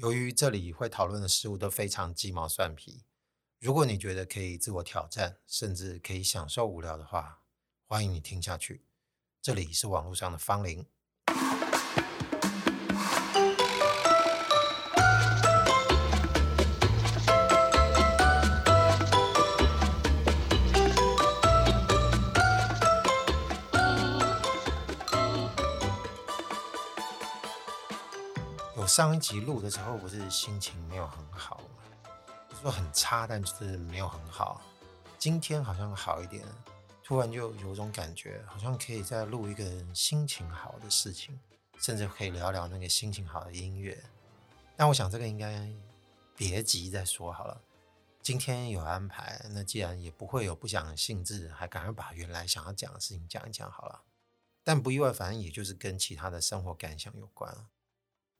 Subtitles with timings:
[0.00, 3.02] 由于这里会讨论的事物都非常鸡毛蒜皮，
[3.58, 7.42] 如果你觉得可以自我挑战，甚至可以享受无聊的话，
[7.84, 8.84] 欢迎你听下去。
[9.42, 10.86] 这里是网络上的方龄。
[28.98, 32.10] 上一集录的时候，不是心情没有很好吗？
[32.48, 34.60] 不是说很差，但就是没有很好。
[35.16, 36.44] 今天好像好一点，
[37.04, 39.64] 突然就有种感觉，好像可以再录一个
[39.94, 41.38] 心情好的事情，
[41.78, 43.96] 甚至可以聊聊那个心情好的音乐。
[44.74, 45.70] 但我想这个应该
[46.34, 47.60] 别急再说好了。
[48.20, 54.02] 今天有安排，那既然也不会有不想的兴致，还赶快把原来想要讲的事情讲一讲好了。
[54.64, 57.68] 但不意外，反正也就是跟其他的生活感想有关了。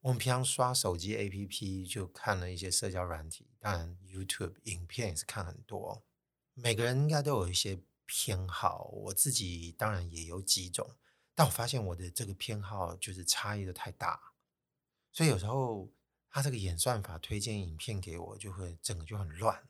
[0.08, 6.02] 我们平常刷手机 APP 就看了一些社交软体，当然 YouTube 影片也是看很多。
[6.54, 10.96] 每个人应该都有一些偏好，我自己当然也有几种，
[11.34, 14.32] 但我发现我的这个偏好就是差异的太大，
[15.12, 15.92] 所以有时候
[16.30, 19.68] 他这个演算法推荐影片给我，就会整个就很乱。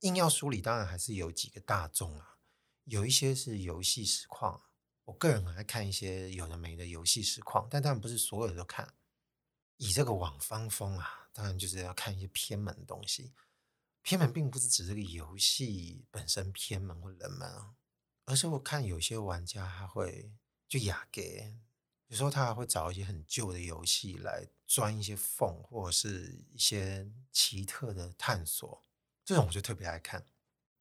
[0.00, 2.36] 硬要梳理，当然还是有几个大众啊，
[2.84, 4.64] 有一些是游戏实况，
[5.06, 8.92] 我个人很爱看一些有的没的游戏实况，但当然不是所有的都看。
[9.78, 13.32] 以这个网方风啊，当然就是要看一些偏门的东西。
[14.02, 17.74] 偏门并不是指这个游戏本身偏门或冷门啊，
[18.24, 20.32] 而是我看有些玩家他会
[20.66, 21.54] 就亚给，
[22.08, 28.82] 有时候他还会找一些很旧的游戏来钻一些缝，或者是一些奇特的探索。
[29.24, 30.24] 这种我就特别爱看。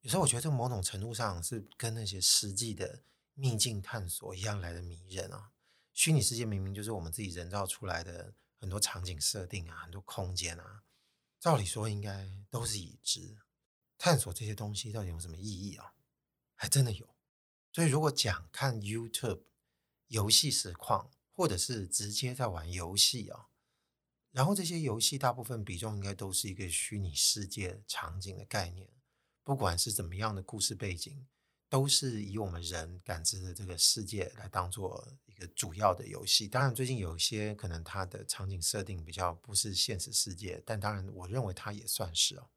[0.02, 3.04] 有时候我觉得这某种程度上是跟那些实际的
[3.36, 5.52] 秘境探索一样来的迷人啊。
[5.94, 8.34] 虚拟世界明明就是我们自己人造出来的。
[8.59, 10.83] 很多场景设定啊，很多空间啊，
[11.39, 13.38] 照理说应该都是已知。
[13.97, 15.94] 探索这些东西到底有什么意义啊？
[16.55, 17.16] 还真的有。
[17.73, 19.43] 所以如果讲看 YouTube
[20.08, 23.49] 游戏实况，或者是直接在玩游戏啊，
[24.32, 28.89] 然后这些游戏大部分比重应该都是一个虚拟世界场景的概念，
[29.43, 31.27] 不管是怎么样的故事背景。
[31.70, 36.48] 都是以我们人感知的这个世界来当做一个主要的游戏。
[36.48, 42.50] 当然，最近有一些可能它的场景设定比较不是现实世界，但当然，我认为它也算是哦。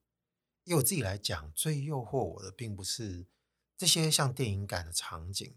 [0.64, 3.26] 以我自己来讲，最诱惑我的并不是
[3.76, 5.56] 这些像电影感的场景，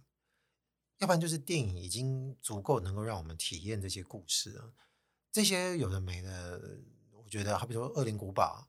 [0.97, 4.74] 要不然就是电影已经足够能够让我们体验这些故事了。
[5.31, 6.80] 这些有的没的，
[7.12, 8.68] 我觉得，好比说《恶灵古堡》。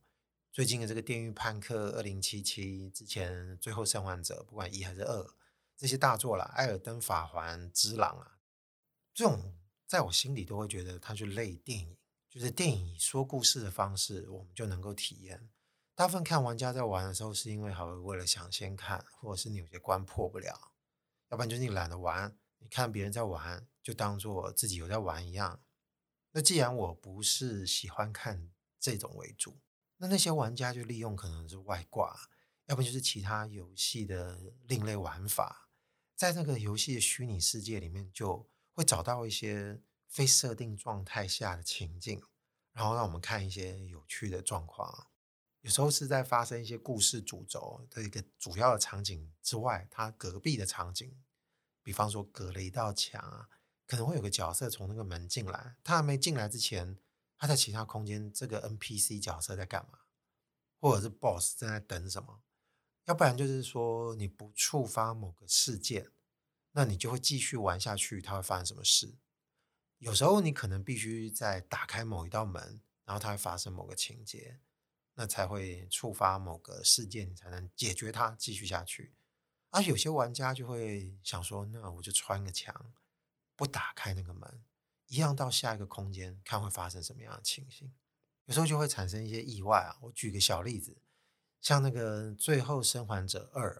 [0.54, 5.34] 最近的这个《电驭叛客二零七七》之前《最后生还者》，不管一还是二，
[5.76, 8.38] 这些大作啦，《艾尔登法环》《只狼》啊，
[9.12, 11.96] 这种在我心里都会觉得它就类电影，
[12.30, 15.50] 就是电影说故事的方式，我们就能够体验。
[15.96, 20.70] 大部分看玩家在玩的时候，是因为好为了想先看，或者是你有些关破不了，
[21.30, 25.60] 要不然就是你懒得玩，你看别人在玩，就当做自己有在玩一样。
[26.30, 29.58] 那既然我不是喜欢看这种为主。
[29.98, 32.28] 那那些玩家就利用可能是外挂，
[32.66, 35.68] 要不就是其他游戏的另类玩法，
[36.16, 42.20] 在那个游戏的虚拟世界里面，就会找到一些非设定状态下的情境，
[42.72, 45.06] 然后让我们看一些有趣的状况。
[45.60, 51.16] 有时候是在发生一些故事主轴的一个主要的场景之外，它隔壁的场景，
[51.82, 53.48] 比方说隔了一道墙啊，
[53.86, 56.98] 可能会有个角色从那个门进来，他还没进来之前。
[57.36, 60.00] 他在其他空间，这个 NPC 角色在干嘛？
[60.80, 62.42] 或者是 BOSS 正在等什么？
[63.06, 66.10] 要不然就是说你不触发某个事件，
[66.72, 68.22] 那你就会继续玩下去。
[68.22, 69.18] 它会发生什么事？
[69.98, 74.60] 有时候你可能必须在打开某一道门，然后它会发生某个情节，
[75.14, 79.14] 那才会触发某个事件，你才能解决它，继续下去。
[79.70, 82.92] 而有些玩家就会想说，那我就穿个墙，
[83.56, 84.64] 不打开那个门。
[85.14, 87.94] 一样到下一个空间，看会发生什么样的情形，
[88.46, 89.96] 有时候就会产生一些意外啊。
[90.00, 90.96] 我举个小例子，
[91.60, 93.76] 像那个《最后生还者二》，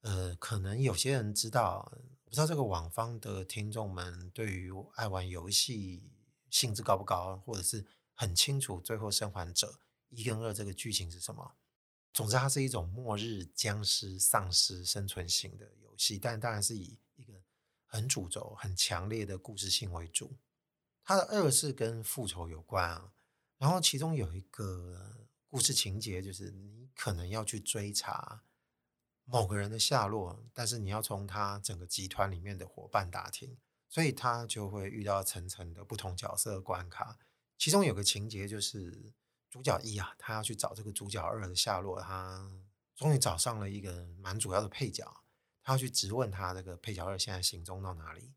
[0.00, 6.02] 呃，可能有些人知道，不知道这个网方的听众们对于爱玩游戏
[6.50, 9.78] 兴致高不高，或者是很清楚《最后生还者
[10.08, 11.54] 一》跟二这个剧情是什么。
[12.12, 17.34] 总之，它是一种末日僵尸丧尸生存型的游戏，但当然是以一个
[17.86, 20.36] 很主轴、很强烈的故事性为主。
[21.04, 23.12] 他的二是跟复仇有关啊，
[23.58, 28.42] 然后其中有一个故事情节，就是你可能要去追查
[29.24, 33.58] 某个人的下落，但是你要从他整个集团里面的伙伴打听，
[33.88, 37.18] 所以他就会遇到层层的不同角色的关卡。
[37.58, 39.12] 其中有个情节就是
[39.50, 42.50] 主角一啊，他要去找这个主角二的下落，他
[42.96, 45.22] 终于找上了一个蛮主要的配角，
[45.62, 48.32] 他要去质问他这个配角二现在行踪到哪里。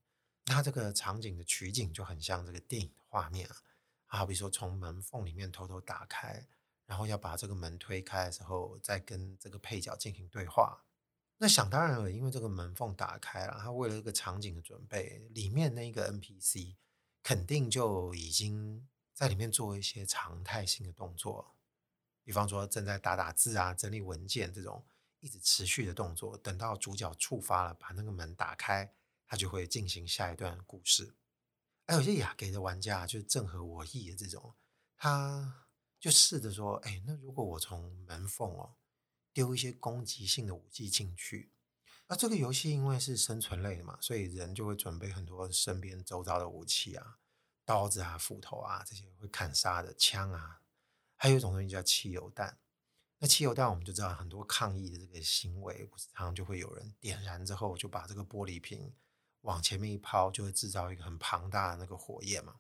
[0.46, 3.56] 那这个场景的取景就很像这个电影的画面啊，
[4.06, 6.48] 好比说从门缝里面偷偷打开，
[6.86, 10.84] 然后要把这个门推开的时候，再跟这个配角进行对话。
[11.38, 16.76] 那想当然了，因为这个门缝打开了，他为了这个场景的准备，里面那个 NPC
[17.22, 21.56] 肯定就已经在里面做一些常态性的动作，
[22.24, 24.86] 比方说正在打打字啊、整理文件这种
[25.20, 26.38] 一直持续的动作。
[26.38, 28.94] 等到主角触发了，把那个门打开，
[29.28, 31.16] 他就会进行下一段故事。
[31.88, 34.56] 还有些雅给的玩家就正合我意的这种，
[34.98, 35.68] 他
[36.00, 38.76] 就试着说：“哎，那如果我从门缝哦。”
[39.36, 41.52] 丢一些攻击性的武器进去，
[42.08, 47.20] 那这个游戏因为是生存类的嘛，所以人就会准备很多身边周遭的武器啊，
[47.66, 50.62] 刀子啊、斧头啊这些会砍杀的枪啊，
[51.18, 52.58] 还有一种东西叫汽油弹。
[53.20, 58.94] 那汽油弹我们就知道很多抗议的这个行为，不是常常就会有人点燃之后就把这个玻璃瓶
[59.46, 62.58] 往前面一抛，就会制造一个很庞大的那个火焰嘛。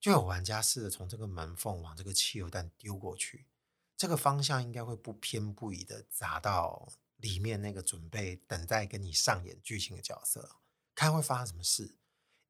[0.00, 3.46] 就有玩家试着从这个门缝往这个汽油弹丢过去。
[3.96, 10.60] 这个方向应该会不偏不倚的砸到里面那个准备等待跟你上演剧情的角色，
[10.94, 11.96] 看会发生什么事。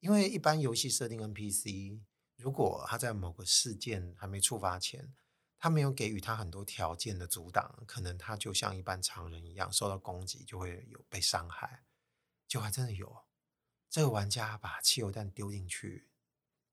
[0.01, 2.03] 因为一般游戏设定 NPC，
[2.37, 5.15] 如果他在某个事件还没触发前，
[5.59, 11.85] 他没有给予他很多条件的阻挡，可能他就像一般常人一样受到攻击，就会有被伤害。
[12.47, 13.25] 就还真的有，
[13.91, 16.09] 这个玩家把汽油弹丢进去，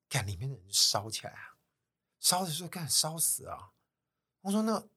[0.10, 1.58] 看里面的人烧起来啊！
[2.20, 3.72] 烧的时候干烧死啊！
[4.42, 4.88] 我说：“那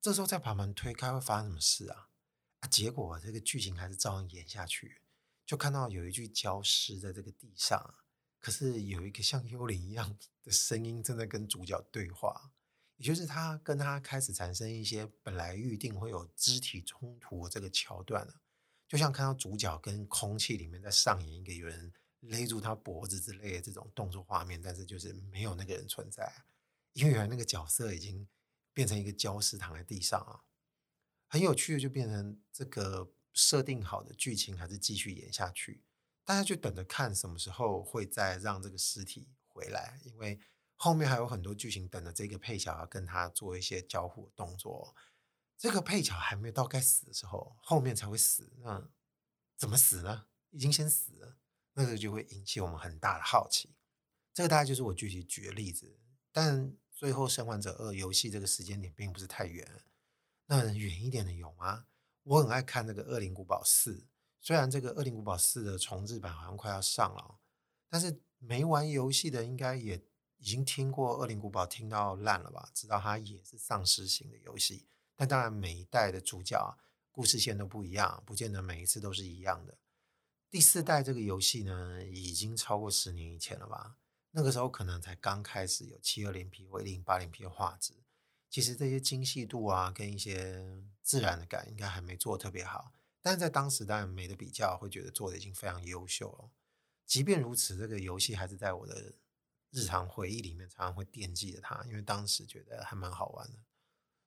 [0.00, 2.08] 这时候再把门推开会发生什么事啊？”
[2.60, 5.02] 啊，结果这个剧情还是照样演下去，
[5.44, 7.94] 就看到有一具焦尸在这个地上，
[8.40, 12.52] 可是有一个像幽灵一样的声音正在跟主角对话，
[12.96, 18.40] 也就是他跟他开始产生一些本来预定会有肢体冲突这个桥段了，
[18.94, 26.32] 就像看到主角跟空气里面在上演一个有人勒住他脖子之类的这种动作画面，但是就是没有那个人存在，
[26.92, 28.28] 因为原来那个角色已经。
[28.76, 30.42] 变成一个焦尸躺在地上啊，
[31.28, 35.84] 很有趣的就变成这个设定好的剧情还是继续演下去，
[36.24, 40.40] 大家就等着看什么时候会再让这个尸体回来，因为
[40.74, 44.92] 后面还有很多剧情等着这个配角跟他做一些交互动作，
[45.56, 48.88] 这个配角还没有到该死的时候，后面才会死，那
[49.56, 50.26] 怎么死呢？
[50.50, 51.36] 已经先死了，
[51.74, 53.74] 那个就会引起我们很大的好奇。
[54.32, 55.98] 这个大概就是我具体举的例子，
[56.32, 56.76] 但。
[56.96, 59.82] 最后，《生还者二》游戏这个时间点并不是太远，
[60.46, 61.86] 那远一点的有吗？
[62.22, 63.96] 我很爱看那个《恶灵古堡四》，
[64.40, 67.40] 虽然这个《恶灵古堡四》的重制版好像快要上了，
[67.90, 70.00] 但是没玩游戏的应该也
[70.36, 72.70] 已经听过《恶灵古堡》听到烂了吧？
[72.72, 76.78] 知道它也是丧尸型的游戏，但当然每一代的主角
[77.10, 79.78] 故事线都不一样，不见得每一次都是一样的。
[80.50, 83.96] 第四代这个游戏呢，已经超过十年以前了吧？
[84.30, 87.94] 那个时候可能才刚开始有七二零 P 或一零八零 P 的画质，
[88.50, 92.92] 其实这些精细度啊，跟一些自然的感应该还没做特别好。
[93.22, 96.50] 但是在当时当然没得比较，会觉得做的已经非常优秀了。
[97.06, 99.14] 即便如此，这个游戏还是在我的
[99.70, 103.58] 日常回忆里面常常会惦记着它，因为当时觉得还蛮好玩的，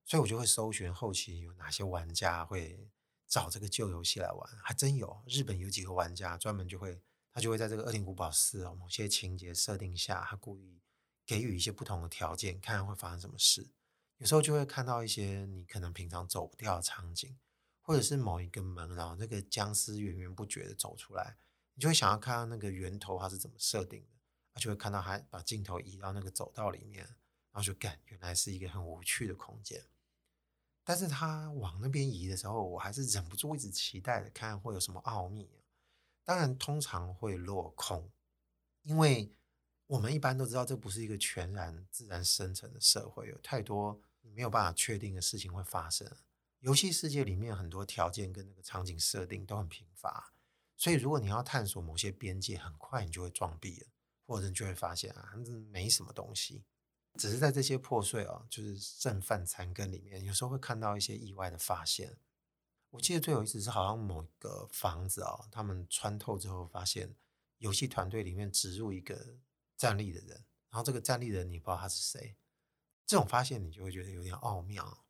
[0.07, 2.90] 所以我就会搜寻后期有哪些玩家会
[3.28, 6.99] 找这个旧游戏来玩，还真有，日本有几个玩家专门就会。
[7.30, 10.81] 他就会在这个《恶灵古堡四》哦，某些情节设定下，他故意
[11.23, 13.69] 给予一些不同的条件，看看会发生什么事。
[14.18, 17.37] 有时候就会看到一些你可能平常走不掉的场景，
[17.83, 21.37] 或者是某一个门，然后那个僵尸源源不绝的走出来，
[21.76, 24.18] 你就会想要看到那个源头它是怎么设定的，
[24.56, 29.85] 他就会看到他把镜头移到那个走道里面，然后就干，原来是一个很无趣的空间。
[30.88, 35.50] 但是他往那边移的时候，我还是忍不住一直期待的看会有什么奥秘。
[36.24, 38.10] 当然，通常会落空，
[38.84, 39.30] 因为
[39.88, 46.10] 我们一般都知道这不是一个全然自然生成的社会，有太多没有办法确定的事情会发生。
[46.60, 50.32] 游戏世界里面很多条件跟那个场景设定都很贫乏，
[50.78, 53.88] 所以如果你要探索某些边界，很快你就会撞壁了，
[54.26, 55.34] 或者你就会发现啊，
[55.70, 56.64] 没什么东西。
[57.18, 62.18] 只是在这些破碎啊，就是剩饭残羹里面，有时候会看到一些意外的发现。
[62.92, 67.16] 我记得最有意思是，好像某一个房子啊、他们穿透之后发现，
[67.57, 69.38] 游戏团队里面植入一个
[69.76, 72.38] 站立的人，然后这个站立的人你不知道他是谁，
[73.06, 75.06] 这种发现你就会觉得有点奥妙，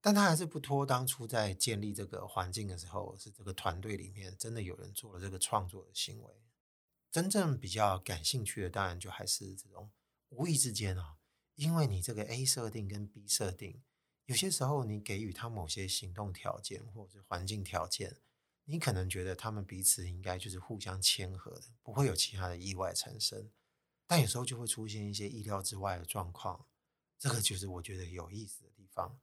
[0.00, 6.34] 但他还是不脱当初在建立这个环境的时候，是这个团队里面真的有人做了这个创作的行为。
[7.10, 9.90] 真正比较感兴趣的，当然就还是这种
[10.30, 11.16] 无意之间啊，
[11.54, 13.82] 因为你这个 A 设定跟 B 设定，
[14.26, 18.16] 有些时候你给予他某些行动条件或者是环境条件，
[18.64, 23.50] 你可能觉得他们彼此应该就是互相谦和的，不会有其他的意外产生。
[24.06, 26.66] 但有时候就会出现一些意料之外的状况，
[27.18, 29.18] 这个就是我觉得有意思的地方。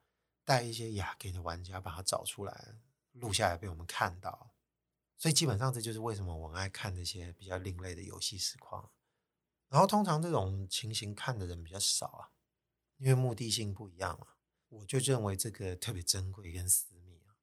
[0.45, 2.75] 带一些亚给的玩家把它找出来，
[3.11, 4.51] 录下来被我们看到。
[5.15, 8.89] 所以基本上这就是为什么我爱看这些比较另类的游戏实况。
[9.69, 12.31] 然后通常这种情形看的人比较少啊，
[12.97, 14.27] 因为目的性不一样嘛。
[14.69, 17.37] 我就认为这个特别珍贵跟私密啊。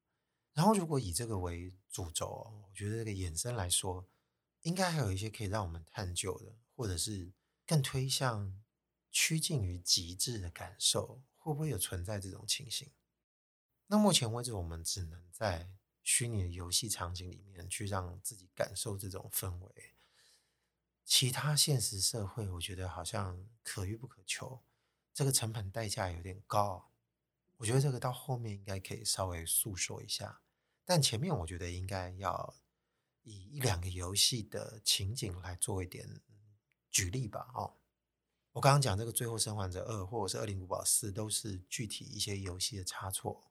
[0.53, 2.27] 然后如果以这个为主轴，
[2.67, 4.07] 我觉得这个衍生来说，
[4.61, 7.33] 应该还有一些可以让我们探究的，或者是
[7.65, 8.61] 更推向
[9.11, 12.91] 趋近于极致的感受，会不会有存在这种情形？
[13.87, 15.69] 那目前为止，我们只能在
[16.03, 19.96] 虚拟的游戏场景里面去让自己感受这种氛围。
[21.07, 24.61] 其他现实社会，我觉得好像可遇不可求，
[25.13, 26.91] 这个成本代价有点高。
[27.55, 30.41] 我觉得这个到后面应该可以稍微诉说一下，
[30.83, 32.55] 但前面我觉得应该要
[33.23, 36.21] 以一两个游戏的情景来做一点
[36.91, 37.51] 举例吧。
[37.53, 37.77] 哦，
[38.51, 43.49] 我刚刚讲这个《最后生还者二》或者是《二零古堡四》，都是具体一些游戏的差错。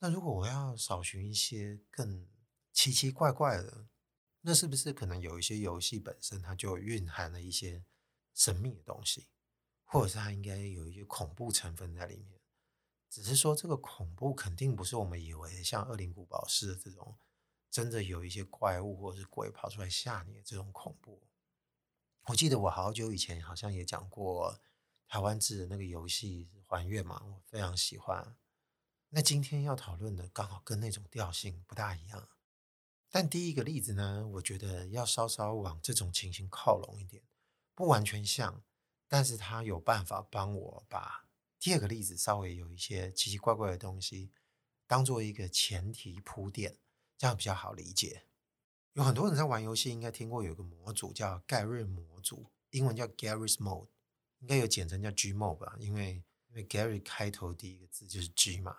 [0.00, 2.28] 那如果我要找寻一些更
[2.70, 3.86] 奇奇怪怪的，
[4.48, 7.84] 那是不是可能有一些游戏本身它就蕴含了一些
[8.32, 9.26] 神秘的东西，
[9.84, 12.40] 或者是它应该有一些恐怖成分在里面？
[13.10, 17.18] 只是说这个恐怖肯定不是我们以为像《恶灵古堡》似的这种
[17.72, 21.26] 真的有一些怪物或者是鬼跑出来吓你这种恐怖。
[22.28, 24.60] 我记得我好久以前好像也讲过
[25.08, 28.36] 台湾制的那个游戏《还愿》嘛，我非常喜欢。
[29.08, 32.28] 那今天要讨论的刚好跟那种调性不大一样，
[33.10, 37.22] 但第一个例子呢，我觉得要稍稍往这种情形靠拢一点，
[37.74, 38.62] 不完全像，
[39.08, 44.30] 但是他有办法帮我把第二个例子稍微有一些奇奇怪怪的东西
[44.86, 46.76] 当做一个前提铺垫，
[47.16, 48.24] 这样比较好理解。
[48.92, 53.88] 有很多人在玩游戏，应该听过有个模组叫盖瑞模组，英文叫 Garry's Mode，
[54.40, 58.76] 应该有简称叫 GMO 吧，因为因为 Gary 开头第一个字就是 G 嘛。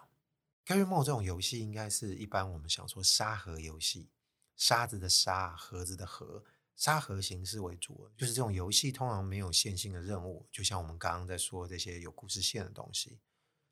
[0.65, 4.09] Garry Mode 这种游戏应该是一般我们想说沙盒游戏，
[4.57, 6.43] 沙子的沙，盒子的盒，
[6.75, 13.19] 沙盒形式为主，就是这种游戏通常没有线性的任务，就像我们刚刚在说这些有故事线的东西，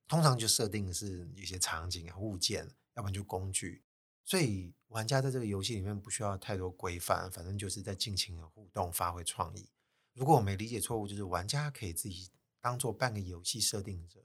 [0.07, 3.83] 通常就设定是一些场景啊、物件，要不然就工具，
[4.23, 9.69] 所以玩家在这个游戏里面不需要太多规范，反正就是在尽情的互动、发挥创意。
[10.13, 12.29] 如果我没理解错误，就是玩家可以自己
[12.61, 14.23] 当做半个游戏设定者。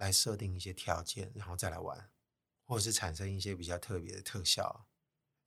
[0.00, 2.10] 来设定一些条件，然后再来玩，
[2.64, 4.88] 或者是产生一些比较特别的特效。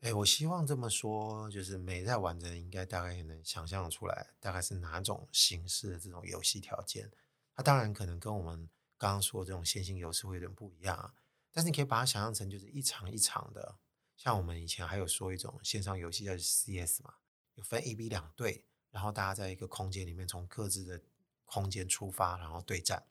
[0.03, 7.09] 哎，我希望这么说，就是没在玩的人应该大概也能想象出来，大概是哪种形式的这种游戏条件。
[7.55, 11.13] 它当然可能跟我们刚刚说的这种线性游戏会有点不一样啊，
[11.53, 13.77] 但是你可以把它想象成就是一场一场的，
[14.17, 17.13] 像我们以前还有说一种线上游戏叫 CS 嘛，
[17.53, 21.01] 有分 A、B 两队，然后大家在一个空间里面从各自的
[21.45, 23.07] 空间出发，然后对战。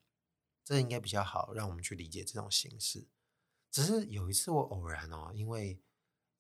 [0.63, 3.09] 这应该比较好，让我们去理解这种形式。
[3.71, 5.81] 只是有一次我偶然哦，因为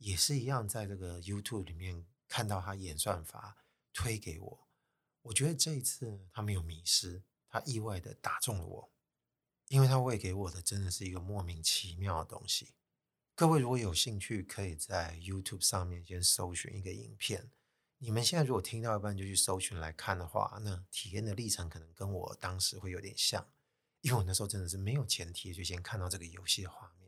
[0.02, 3.56] 也是一样，在这个 YouTube 里面看到他演算法
[3.92, 4.68] 推给我，
[5.22, 8.92] 我觉得这一次他没有迷失，他意外的打中了我，
[9.68, 12.74] 因为他喂给我的真的是一个莫名其妙的东西。
[13.34, 17.50] 各位如果有兴趣，可以在 YouTube 上面先搜寻一个影片。
[17.98, 23.46] 你们现在如果听到一半就去搜寻来看的话，那体验的历程可能跟我当时会有点像。
[24.00, 27.01] 因为我那时候真的是没有前提，就先看到这个游戏的画面。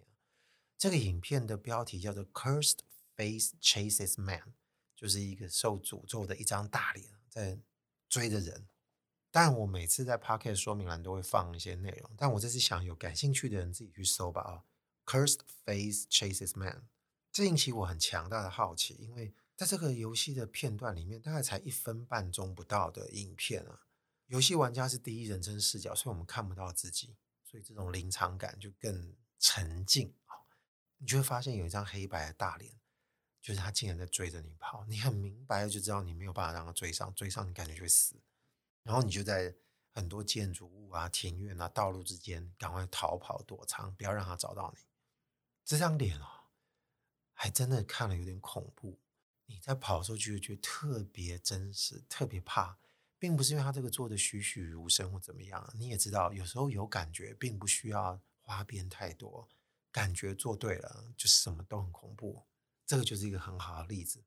[0.76, 2.78] 这个影片的标题叫做 “Cursed
[3.16, 4.54] Face Chases Man”，
[4.95, 7.59] 就是一个受诅咒的一张大脸在
[8.09, 8.66] 追着人。
[9.31, 14.40] 但我每次在 Pocket 说明栏都会放一些内容，但我这次想有感兴趣的人自己去搜吧。
[14.43, 14.64] 啊
[15.07, 16.83] ，“Cursed Face Chases Man”，
[17.33, 23.81] 这引起我很强大的好奇，因为在这个游戏的片段里面，大概才一分半钟不到的影片啊。
[24.26, 30.14] 游戏玩家是第一人称视角，所以我们看不到自己，所以这种临场感就更沉浸。
[30.99, 32.73] 你就会发现有一张黑白的大脸，
[33.41, 38.17] 就是他竟然在追着你跑，你很明白的就知道你没有办法让他追上，追上你感觉就会死。
[38.83, 39.55] 然后你就在
[39.93, 44.85] 很多建筑物啊、庭院啊、道路之间赶快逃跑躲藏，不要让他找到你。
[45.65, 46.27] 这张脸哦，
[47.33, 48.99] 还真的看了有点恐怖。
[49.47, 52.79] 你在跑的时候就会觉得特别真实，特别怕。
[53.17, 59.49] 并不是因为他这个做的栩栩如生或怎么样，你也知道，有时候有感觉，并不需要花边太多，
[59.95, 62.45] 感觉做对了，就是什么都很恐怖。
[62.85, 64.25] 这个就是一个很好的例子。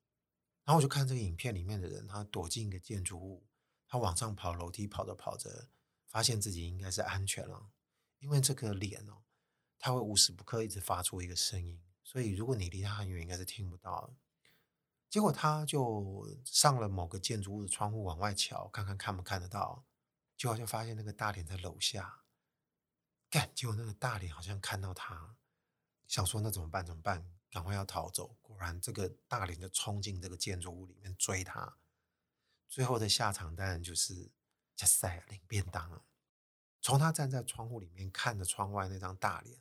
[0.64, 3.46] 然后我就看这个影片里面的人，他躲进一个建筑物，
[3.86, 5.68] 他往上跑楼梯，跑着跑着，
[6.06, 7.68] 发现自己应该是安全了，
[8.18, 9.24] 因为这个脸哦，
[9.78, 14.16] 他会无时不刻一直发出一个声音，所以如果你离他很远，应该是听不到。
[15.10, 19.84] 结果他就上了某个建筑物的窗户往外瞧，看看看不看得到，
[20.38, 22.22] 结果就发现那个大脸在楼下。
[23.30, 25.36] 干，结果那个大脸好像看到他，
[26.08, 26.84] 想说那怎么办？
[26.84, 27.24] 怎么办？
[27.50, 28.36] 赶快要逃走。
[28.42, 31.76] 果然，这个大脸就冲进这个建筑物里面追他。
[32.68, 34.30] 最后的下场当然就是
[34.74, 36.02] 加塞领便当了。
[36.80, 39.58] 从他站在窗户里面看着窗外那张大脸，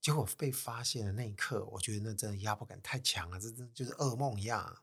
[0.00, 4.82] 结果被发现的那一刻，我觉得那真的压迫感太强了，这真就是噩梦一样。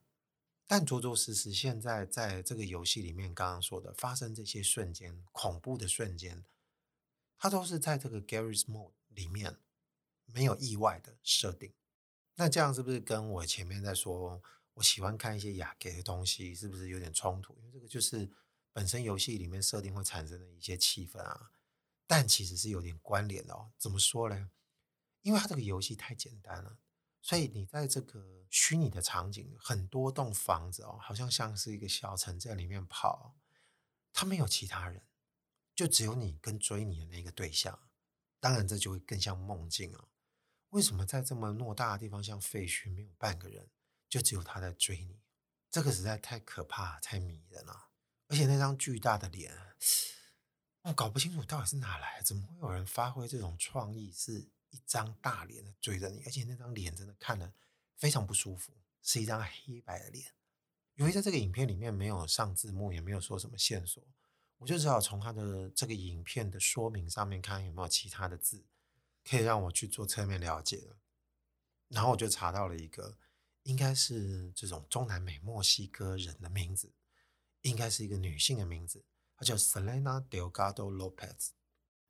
[0.65, 6.45] 但着着实实，现在在这个游戏里面，刚刚说的发生这些瞬间，恐怖的瞬间。
[7.37, 9.57] 它都是在这个 Garry's Mode 里面
[10.33, 11.71] 没有意外的设定，
[12.35, 14.41] 那这样是不是跟我前面在说
[14.73, 17.55] 我喜欢看一些雅给的东西，是不是有点冲突？
[17.59, 18.29] 因为这个就是
[18.71, 21.51] 本身游戏里面设定会产生的一些气氛啊，
[22.07, 23.71] 但其实是有点关联的哦。
[23.77, 24.49] 怎么说呢？
[25.21, 26.79] 因为它这个游戏太简单了，
[27.21, 33.35] 所以你在这个虚拟的场景，很多栋房子哦，好像像是一个小城在里面跑，
[34.11, 35.03] 它没有其他人。
[35.75, 37.79] 就只有你跟追你的那个对象，
[38.39, 40.07] 当然这就会更像梦境啊。
[40.73, 43.69] 为什么在这么偌大的地方像废墟，没有半个人，
[44.09, 45.21] 就只有他在追你？
[45.69, 47.89] 这个实在太可怕，太迷人了。
[48.27, 49.55] 而且那张巨大的脸，
[50.81, 56.23] 我搞不清楚到底是哪来，怎么会有人发挥这种创意，是一张大脸在追着你？
[56.25, 57.53] 而且那张脸真的看了
[57.95, 60.33] 非常不舒服，是一张黑白的脸。
[60.95, 64.03] 由于在这个影片里面没有上字幕，也没有说什么线索。
[64.57, 68.65] 我就只好从他的这个影片的说明上面看有没有其他的字
[69.23, 70.95] 可以让我去做侧面了解。
[71.89, 73.17] 然后我就查到了一个，
[73.63, 76.93] 应该是这种中南美墨西哥人的名字，
[77.61, 79.05] 应该是一个女性的名字，
[79.37, 81.49] 她叫 Selena Delgado Lopez。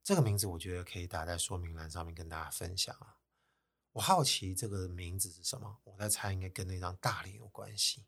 [0.02, 3.18] 这个名字我觉得可以打在说明栏上面跟大家分享啊。
[3.94, 8.06] 我好奇这个名字是什么，我在猜应该跟那张大脸有关系。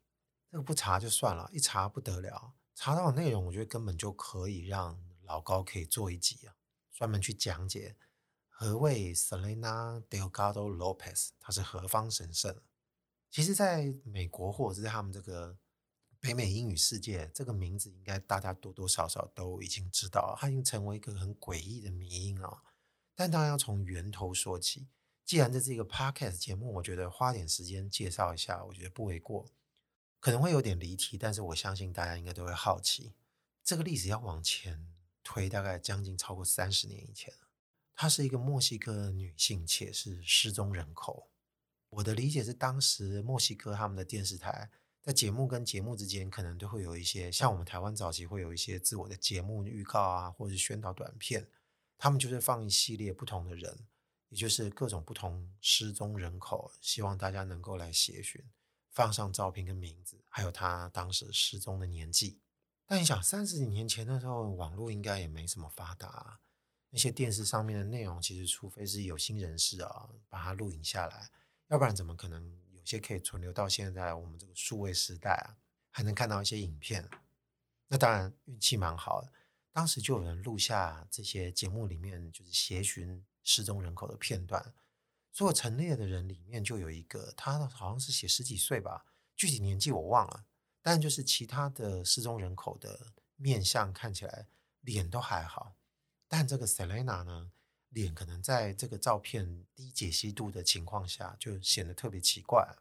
[0.49, 2.55] 这个不查就算了，一查不得了。
[2.73, 6.55] 查到的内容，我觉得根本就可以让老高可以做一集啊，
[6.91, 7.95] 专门去讲解
[8.57, 12.55] 何谓 Selena Delgado Lopez，他是何方神圣。
[13.29, 15.57] 其实，在美国或者是在他们这个
[16.21, 22.63] 北美英语世界，这个名字应该大家多多少少都已经知道，他已经成为一个很诡异的迷因了。
[23.13, 24.87] 但当然要从源头说起，
[25.25, 29.51] 既然这是一个 Podcast 节目，我觉得花点时间介绍一下，我觉得不为过。
[30.21, 33.15] 可能会有点离题，但是我相信大家应该都会好奇，
[33.65, 34.87] 这个历史要往前
[35.25, 37.33] 推，大概将近超过三十年以前。
[37.95, 41.29] 她是一个墨西哥女性，且是失踪人口。
[41.89, 44.69] 我的理解是，当时墨西哥他们的电视台
[45.01, 51.47] 在节目跟节目之间，可能都会有一些像我们台湾早期会有一些自我的节目预告啊，或者是宣导短片，
[51.97, 53.87] 他们就是放一系列不同的人，
[54.27, 58.43] 也就是各种不同失踪人口，希望大家能够来协寻。
[58.91, 62.39] 放上照片跟名字，还有他当时失踪的年纪。
[62.85, 66.39] 但你想，三十几年前的时候，网络应该也没什么发达。
[66.95, 71.29] 那些电视上面的内容，其实除非是有心人士啊，把它录影下来，
[71.67, 75.59] 要不然怎么可能有些可以存留到现在我们这个数位时代啊，
[75.91, 77.09] 还能看到一些影片？
[77.89, 79.29] 那当然运气蛮好的，
[79.73, 84.73] 当时就有人录下这些节目里面就是协寻失踪人口的片段。
[85.33, 89.03] 做陈列的人里面就有一个，他好像是写十几岁吧，
[89.35, 90.45] 具体年纪我忘了。
[90.81, 94.47] 但就是其他的失踪人口的面相看起来
[94.79, 95.75] 脸都还好，
[96.27, 97.51] 但这个 Selena 呢，
[97.89, 102.77] 脸可能在这个照片低解析度的情况下就显得特别奇怪。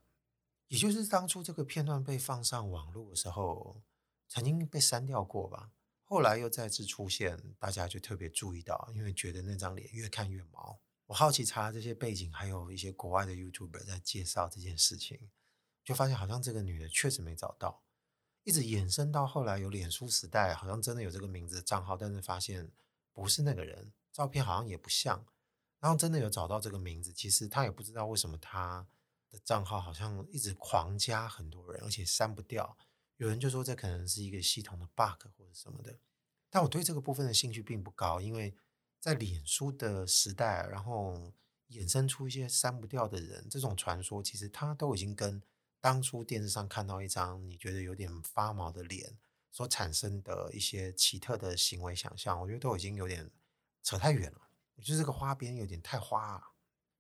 [0.69, 3.83] 也就是当初这个片段被放上网络的时候，
[4.27, 5.71] 曾经被删掉过吧，
[6.03, 10.81] 后来又再次出现，大家就特别注意到，因为觉得那张脸越看越毛。
[11.07, 15.31] 我好奇查这些背景，还有一些国外的 YouTuber 在介绍这件事情，
[15.85, 17.85] 就发现好像这个女的确实没找到，
[18.43, 22.73] 一直延伸到后来有脸书时代，好像真的有这个名字的账号，但是发现
[23.15, 25.25] 不是那个人，照片好像也不像，
[25.81, 28.87] 然后真的有找到这个名字，其实他也不知道为什么他
[29.31, 32.77] 的账号好像一直狂加很多人，而且删不掉。
[33.17, 35.99] 有人就说这可能是一个系统的 bug 或者什么的，
[36.51, 38.55] 但我对这个部分的兴趣并不高，因为。
[39.01, 41.31] 在脸书的时代，然后
[41.69, 45.43] 衍生出一些删不掉的人，这种传说其实它都已经跟
[45.79, 49.19] 当初电视上看到一张你觉得有点发毛的脸
[49.55, 53.31] 所产生的一些奇特的行为想象，我觉得都已经有点
[53.85, 54.41] 扯太远了。
[54.75, 56.43] 我觉得这个花边有点太花了，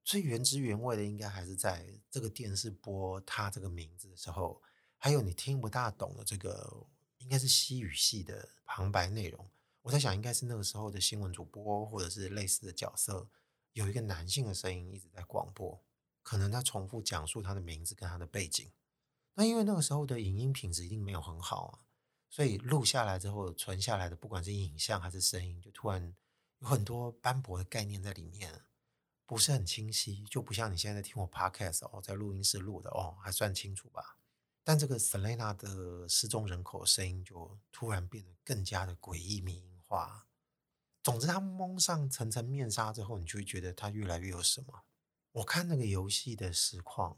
[0.05, 4.62] 最原汁原味的应该还是在这个电视播他这个名字的时候，
[4.99, 6.87] 还有你听不大懂的这个
[7.19, 9.51] 应该是西语系的旁白内容。
[9.83, 13.29] 我在想，应该是那个时候的新闻主播或者是类似的角色，
[13.73, 15.85] 有一个男性的声音一直在广播，
[16.23, 18.71] 可能他重复讲述他的名字跟他的背景。
[19.35, 21.84] 那因为那个时候的影音品质一定没有很好啊，
[22.35, 26.12] 所以录下来之后存下来的，不管是影像还是声音，就突然
[26.59, 28.64] 有很多斑驳的概念在里面，
[29.25, 34.18] 不是很清晰，就不像你现在听我 podcast 哦，在录音室录的哦，还算清楚吧。
[34.64, 40.27] 但这个 Selena 的失踪人口声音就突然变得更加的诡异迷话，
[41.05, 44.83] 总之，他蒙上层层面纱之后，你就会觉得他越来越有什么。
[45.31, 47.16] 我看那个游戏的实况，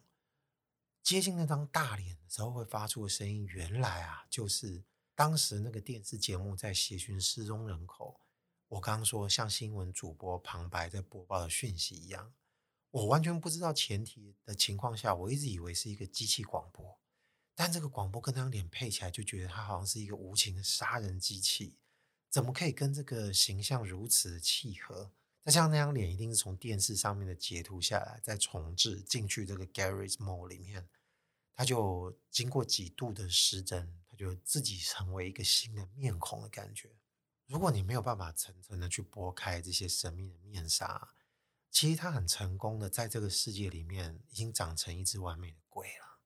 [1.03, 4.85] 接近那张大脸的时候会发出的声音，原来啊，就是
[5.17, 8.21] 当时那个电视节目在协寻失踪人口。
[8.69, 12.35] 我刚刚说像新闻主播旁白在播报的讯息一样，
[12.91, 17.01] 我完全不知道前提的情况下，我一直以为是一个机器广播。
[17.55, 21.79] 但这个广播跟那张脸配起来，就觉得他好像是一个无情的杀人机器，
[22.29, 25.11] 怎么可以跟这个形象如此的契合？
[25.43, 30.87] 再加上那张脸一定是从电视上面的截图下来，再重置进去这个 Garry's Mall 里面，
[31.55, 36.97] 他就经过几度的失真，就自己成为一个新的面孔的感觉。
[37.47, 41.15] 如果你没有办法层层的去拨开这些神秘的面纱，
[41.71, 46.19] 其实他很成功的在这个世界里面，已经长成一只完美的鬼了。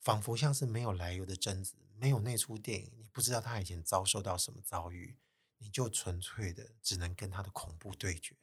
[0.00, 5.18] 仿佛像是没有来由的贞子，没有那出电影，你不知道他以前遭受到什么遭遇，
[5.58, 8.36] 你就纯粹的只能跟他的恐怖对决。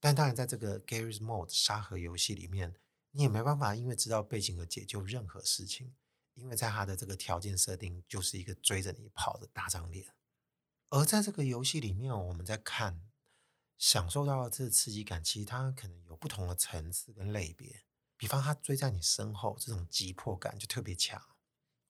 [0.00, 2.74] 但当然，在这个 Gary's Mod 沙盒游戏里面，
[3.10, 5.94] 你也没办法因为知道背景而解救任何事情，
[6.38, 10.14] 因为在他的这个条件设定就是一个追着你跑的大张脸。
[10.88, 13.02] 而在这个游戏里面，我们在看
[13.76, 17.84] 享受到的这刺激感，其实它可能有不同的层次跟类别。
[18.16, 21.22] 比方他追在你身后，这种急迫感就特别强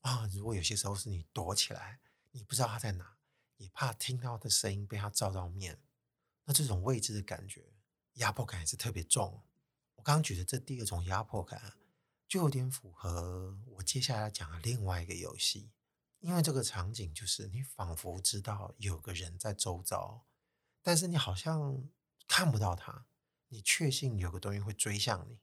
[0.01, 0.29] 啊！
[0.33, 2.01] 如果有些时候是你躲起来，
[2.33, 3.17] 你不知道他在哪，
[3.57, 5.81] 也怕听到的声音被他照到面，
[6.45, 7.73] 那这种未知的感觉，
[8.15, 9.43] 压迫感也是特别重。
[9.95, 11.73] 我刚刚举的这第二种压迫感，
[12.29, 15.71] 就有点符合我接下来讲的另外一个游戏，
[16.21, 20.27] 因为这个场景就是你仿佛知道有个人在周遭，
[20.83, 21.89] 但是你好像
[22.27, 23.07] 看不到他，
[23.49, 25.39] 你确信有个东西会追向你。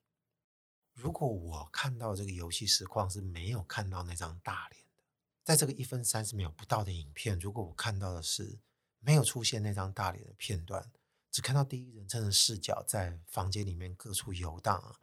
[0.94, 5.02] 如果我看到这个游戏实况是没有看到那张大脸的，
[5.44, 8.60] 在这个一分三十秒不到的影片，如果我看到的是
[9.00, 10.92] 没有出现那张大脸的片段，
[11.32, 14.96] 只看到第一人称的视角在房间里面各处游荡，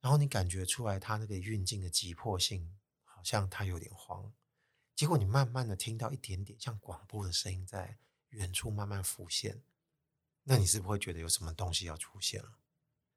[0.00, 4.32] 然后你感觉出来他那个运镜的急迫性，好像他有点慌，
[4.96, 7.98] 结果你慢慢的听到一点点像广播的声音在
[8.30, 9.62] 远处慢慢浮现，
[10.44, 12.58] 那你是不会觉得有什么东西要出现了？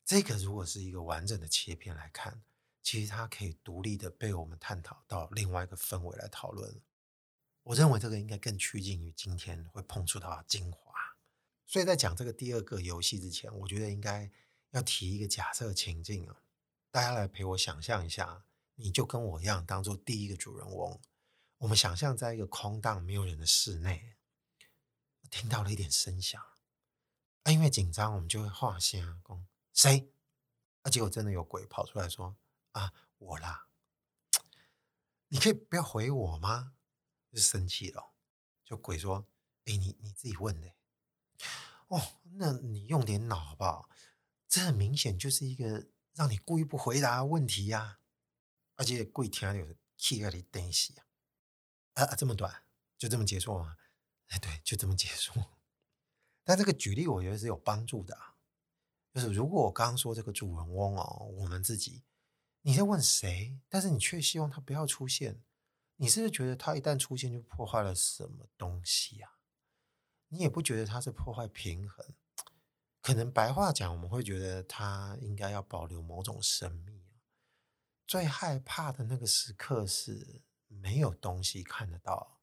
[0.04, 2.44] 这个如果是一个完整的切片来看，
[2.82, 6.82] 其实它可以独立的被我们探讨到另外一个氛围来讨论。
[7.64, 10.94] 我认为这个应该更趋近于今天会碰触到的精华。
[11.66, 14.30] 所以在讲这个第二个游戏之前，我觉得应该
[14.72, 16.43] 要提一个假设情境啊，
[16.94, 21.02] 大家来陪我想象一下，你就跟我一样当做第一个主人翁，
[21.58, 24.14] 我们想象在一个空荡没有人的室内，
[25.32, 26.40] 听到了一点声响，
[27.42, 29.44] 啊，因为紧张，我们就会画线工。
[29.74, 30.12] 谁？
[30.84, 32.38] 啊，结果真的有鬼跑出来说
[32.74, 33.70] ：“啊，我啦！
[35.30, 36.76] 你可以不要回我吗？”
[37.34, 38.12] 就生气了，
[38.64, 39.26] 就鬼说
[39.66, 40.72] ：“哎，你你自己问的。
[41.88, 43.90] 哦，那你用点脑好不好？
[44.48, 48.00] 这很明显就是一个让你故意不回答问题呀、
[48.76, 50.94] 而且鬼听到有气在里等死
[51.94, 52.04] 啊！
[52.04, 52.64] 啊，这么短，
[52.98, 53.78] 就这么结束吗？
[54.28, 55.34] 哎，对，就这么结束。
[56.44, 58.38] 但这个举例我觉得是有帮助的、啊。”
[59.14, 62.04] 就是如果我刚刚说这个主人翁哦，我们自己，
[62.62, 65.44] 你在问谁，但是你却希望他不要出现，
[65.98, 69.34] 你是不是觉得他一旦出现就破坏了什么东西呀？
[70.30, 72.16] 你也不觉得他是破坏平衡？
[73.04, 77.04] 可能白话讲，我们会觉得他应该要保留某种神秘。
[78.08, 82.40] 最害怕的那个时刻是没有东西看得到。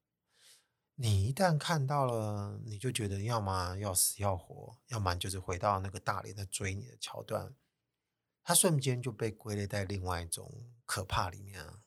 [0.97, 7.55] 你一旦看到了，你就觉得要么要死要活，要么就是回到那个大连在追你的桥段，
[8.43, 11.85] 它瞬间就被归类在另外一种可怕里面啊。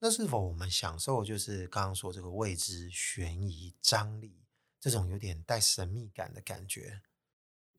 [0.00, 4.44] 那是否我们享受就是刚刚说这个未知、悬疑、张力
[4.78, 7.00] 这种有点带神秘感的感觉，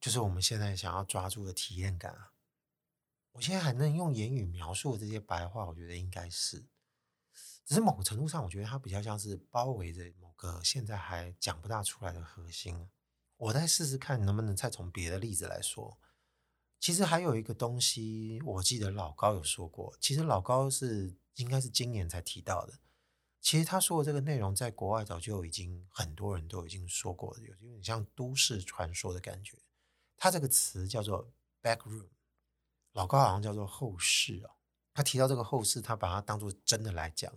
[0.02, 2.34] 就是我们现在想要抓住的体验感啊？
[3.34, 6.66] 我现在还能用言语描述的这些白话，我觉得应该是。
[7.64, 12.90] 只是某个程度上，我觉得它比较像是包围着某个现在还讲不大出来的核心。
[13.38, 15.98] 我再试试看能不能再从别的例子来说。
[16.80, 22.80] 其实还有一个东西，我记得老高有说过，其实老高是应该是今年才提到的，
[23.40, 29.60] 其实他说的这个内容，在国外早就已经很多人都已经说过了，有点像都市传说的感觉。
[30.23, 32.07] 他这个词叫做 back room，
[32.91, 34.51] 老高好像叫做后室哦。
[34.93, 37.34] 他提到这个后室，他把它当做真的来讲。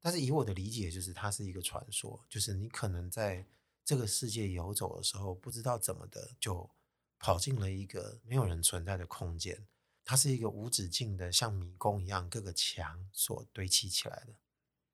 [0.00, 3.44] 但是以我的理解，就是它是一个传说，就是你可能在
[3.84, 6.70] 这个世界游走的时候，不知道怎么的就
[7.18, 9.66] 跑进了一个没有人存在的空间。
[10.04, 14.34] 它是一个无止境的，像迷宫一样，各个墙所堆砌起来的。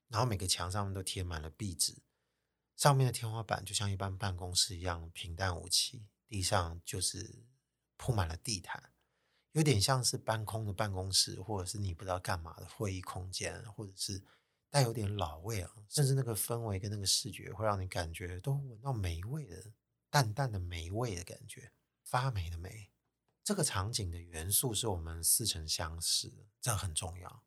[0.08, 1.98] 然后每个墙上面都贴满了壁纸，
[2.74, 7.44] 上面的天花板就像一般办公室一样平淡无奇，地上就是
[7.96, 8.90] 铺满了地毯，
[9.52, 14.20] 有点像是搬空的办公室，或者是你不知道干嘛的会议空间，或者是
[14.68, 19.72] 带有点老味啊，甚至那个氛围跟那个视觉会让你感觉都闻到霉味的
[20.10, 21.70] 淡淡的霉味的感觉，
[22.02, 22.90] 发霉的霉。
[23.44, 27.44] 这个场景的元素是我们似曾相识，这很重要，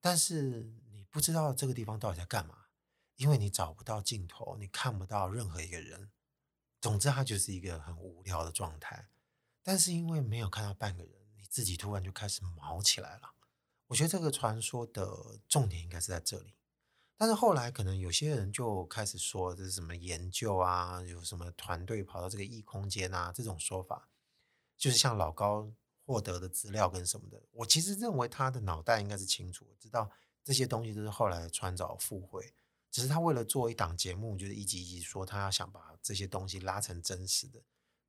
[0.00, 1.04] 但是你。
[1.14, 2.64] 不知道这个地方到底在干嘛，
[3.14, 6.10] 因为你找不到尽头，你看不到任何一个人。
[6.84, 9.08] 总之，它就是一个很无聊的状态。
[9.62, 13.32] 但是因为没有看到半个人，你自己突然就开始毛起来了。
[13.86, 16.52] 我觉得这个传说的重点应该是在这里。
[17.16, 24.10] 但是后来可能有些人就开始说这是什么研究啊，有什么团队跑到这个异空间啊，这种说法，
[24.76, 25.72] 就是像老高
[26.04, 27.42] 获得的资料跟什么的。
[27.52, 30.10] 我其实认为他的脑袋应该是清楚，知道。
[30.42, 32.52] 这些东西都是后来穿凿附会，
[32.94, 37.60] 只是他为了做一档节目，就是一集一集说，他要想把这些东西拉成真实的，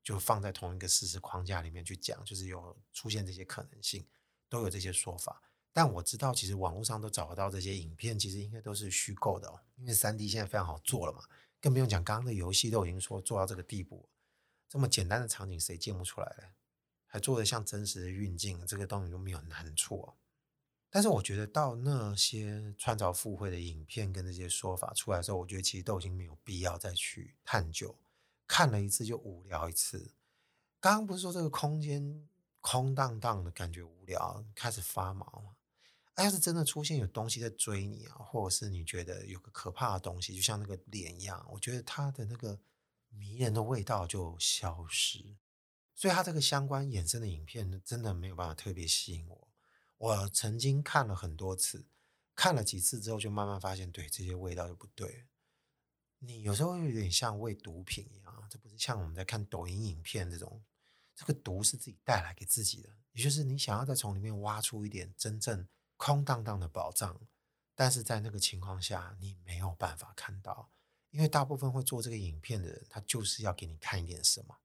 [0.04, 4.06] 就放在同一个事实框架里面去讲，就是有出现这些可能性，
[4.48, 5.42] 都有这些说法。
[5.74, 11.24] 但我知道，其实网络上都找得到这些影片，其实应该都是虚构的哦，因为三 D 现在非常好做了嘛，
[11.60, 14.08] 更不用讲刚刚的游戏都已经说做到这个地步，
[14.70, 16.44] 这么简单的场景谁建不出来呢？
[17.08, 20.14] 还做得像真实的运镜，这个东西都没有难处哦。
[20.96, 27.94] 但是我觉得到那些穿凿附会的影片跟那些说法出来的时候，我觉得其实都已经没有必要再去探究，
[28.48, 30.14] 看了一次就无聊一次。
[30.80, 32.26] 刚刚不是说这个空间
[32.62, 35.58] 空荡荡的感觉无聊，开始发毛吗？
[36.14, 42.58] 哎，要是真的出现有东西在追你啊，或者是你觉得有个可怕的东西，就像那个脸一样，我觉得它的那个
[43.10, 45.36] 迷人的味道就消失。
[45.94, 49.48] 所以它这个相关衍生的影片真的没有办法特别吸引我。
[49.98, 51.88] 我曾经看了很多次，
[52.36, 55.26] 看了几次之后，就慢慢发现，对这些味道就不对。
[56.20, 60.64] 你有时候有点像喂毒品一样，这不是像我们在看抖音影片这种，
[61.16, 62.90] 这个毒是自己带来给自己的。
[63.12, 67.22] 也就是你想要再从里面挖出一点真正空荡荡的宝藏，
[67.74, 70.70] 但是在那个情况下，你没有办法看到，
[71.12, 74.58] 因为大部分会做这个影片的人，他就是要给你看一点什么。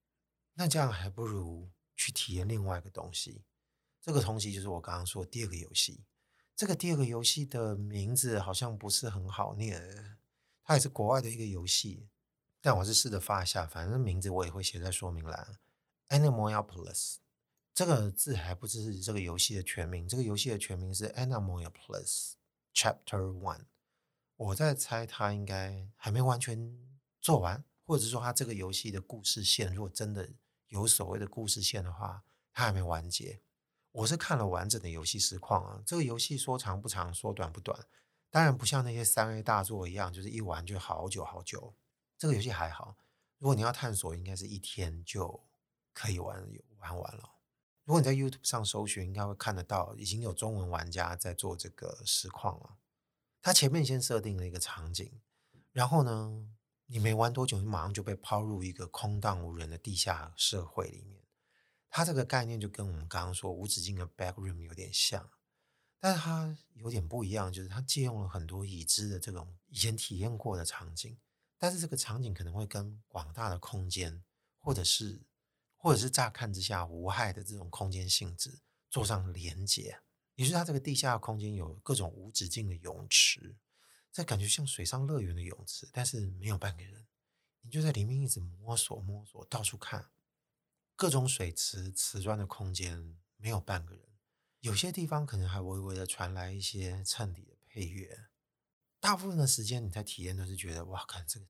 [0.53, 3.45] 那这样还不如去体验另外一个东西。
[4.01, 6.03] 这个东西就是我刚刚说第二个游戏。
[6.55, 10.17] 这个第二个游戏的名字好像不是很好念，
[10.63, 12.07] 它也是国外的一个游戏，
[12.59, 15.57] 但我是试着发一下，反正名字我也会写在说明栏。
[16.09, 17.15] Anemoiopolis
[17.73, 22.33] 这个字还不是这个游戏的全名，这个游戏的全名是 Anemoiopolis
[22.75, 23.65] Chapter One。
[24.35, 26.77] 我在猜它应该还没完全
[27.19, 30.29] 做完，或者是说它这个游戏的故事线，如果真的
[30.67, 33.41] 有所谓的故事线的话，它还没完结。
[33.91, 37.77] 我是看了完整的游戏实况啊，这个游戏说长不长，说短不短，
[38.29, 41.73] 当然不像那些三 A 大作一样，就是一玩就好久好久。
[42.17, 42.95] 这个游戏还好，
[43.37, 45.43] 如果你要探索，应该是一天就
[45.93, 47.31] 可以玩玩完了。
[47.83, 52.77] 如果你在 YouTube 上搜寻，应该会看得到，已经有中文玩家在做这个实况了。
[53.41, 55.19] 他前面先设定了一个场景，
[55.71, 56.47] 然后呢，
[56.85, 61.20] 你没玩多久，你马上就被抛入一个空荡无人的地下社会里面。
[61.93, 65.29] 它这个概念就跟我们刚刚说无止境的 backroom 有点像，
[65.99, 71.19] 但是它有点不一样，就是它借用了很多已知的这种以前体验过的场景，
[71.57, 74.23] 但是这个场景可能会跟广大的空间，
[74.57, 75.21] 或者是
[75.75, 79.99] 或者是乍看之下无害的这种空间性质做上连接。
[80.35, 83.57] 于是它这个地下空间有各种无止境的泳池，
[84.13, 87.05] 这感觉像水上乐园的泳池，但是没有半个人，
[87.59, 90.09] 你就在里面一直摸索摸索，到处看。
[91.01, 94.05] 各种水池、瓷砖的空间没有半个人，
[94.59, 98.27] 有些地方可能还微微的传来一些衬底的配乐。
[98.99, 101.47] 大部分的时间你在体验都是觉得哇，看这个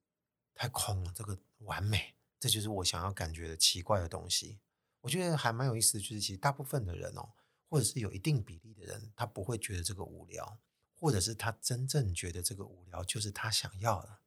[0.53, 4.61] 太空了，这个完美，这就是我想要感觉的奇怪的东西。
[5.01, 7.33] 我觉得还蛮有意思的，就是其实大部分的人哦，
[7.67, 10.59] 或者是有一定比例的人，他不会觉得这个无聊，
[10.95, 14.19] 或者是他真正觉得这个无聊就是他想要的。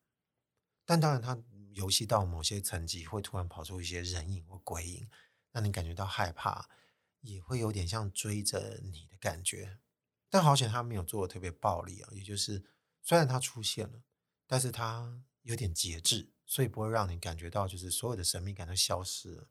[0.85, 1.43] 但当然他。
[1.75, 5.09] 游戏到某些层级，会突然跑出一些人影或鬼影，
[5.53, 6.69] 让你感觉到害怕，
[7.21, 9.79] 也会有点像追着你的感觉。
[10.31, 12.65] 但好险他没有做的特别暴力啊，也就是
[13.03, 14.03] 虽然它出现了，
[14.47, 19.49] 但是它有点节制，所以不会让你感觉到就是所有的神秘感都消失了。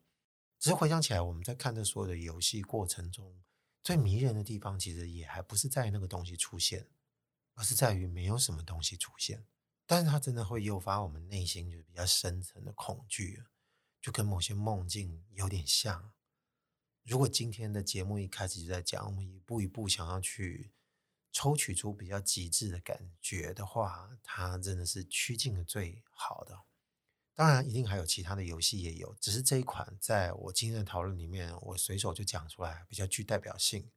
[0.60, 3.44] 只是回想起来，我们在看这所有的游戏过程中，
[3.84, 6.88] 最迷人的地方其实也还不是在于那个东西出现，
[7.56, 9.46] 而是在于没有什么东西出现。
[9.86, 13.43] 但是它真的会诱发我们内心就是比较深层的恐惧，
[14.02, 16.12] 就跟某些梦境有点像。
[17.04, 20.72] 如果今天的节目一开始就在讲我们一步一步想要去
[21.34, 26.62] 抽取出比较极致的感觉的话，它真的是趋近的最好的。
[27.36, 33.89] 当然，一定还有其他的游戏也有，只是这一款在我今天的讨论里面，我随手就讲出来，比较具代表性。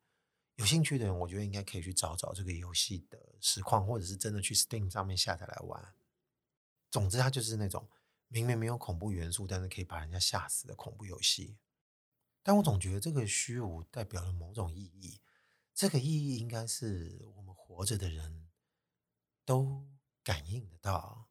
[0.56, 5.94] 有兴趣的人，我觉得应该可以去找找这个游戏的实况，或者是真的去 Steam 上面下载来玩。
[6.90, 7.88] 总之，它就是那种
[8.28, 11.58] 明明没有恐怖元素，但是可以把人家吓死的恐怖游戏。
[12.42, 15.20] 但我总觉得这个虚无代表了某种意义，
[15.74, 18.48] 这个意义应该是我们活着的人
[19.44, 19.86] 都
[20.22, 21.28] 感应得到。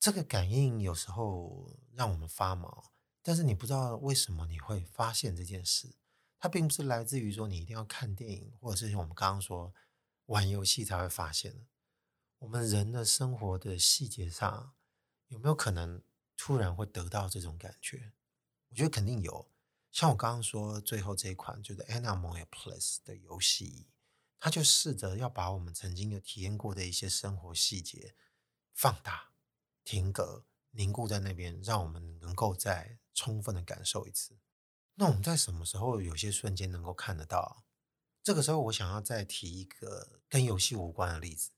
[0.00, 5.94] 这个感应有时候让我们发毛，但是你不知道为什么你会发现这件事。
[6.44, 9.72] 它并不是来自于说你一定要看电影，或者是我们刚刚说
[10.26, 11.64] 玩游戏才会发现的。
[12.40, 14.74] 我们人的生活的细节上
[15.28, 16.02] 有没有可能
[16.36, 18.12] 突然会得到这种感觉？
[18.68, 19.48] 我觉得肯定有。
[19.90, 23.86] 像我刚刚说，最后这一款就是 Animal Plus 的游戏，
[24.38, 28.14] 它就试着要把我们曾经有体验过的一些生活细节
[28.74, 29.30] 放大、
[29.82, 34.36] 停格、凝固在那边，让我们能够再充分的感受一次。
[34.96, 37.64] 那我们在什么时候有些瞬间能够看得到？
[38.22, 41.50] 这个时候，我想要再提一个跟游戏无关的例子，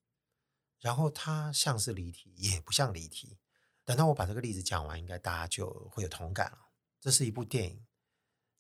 [0.81, 3.38] 然后它像是离题，也不像离题。
[3.85, 6.59] 等到我把这个例子讲完，应该大家就会有同感了。
[7.01, 7.87] 这是一部电影。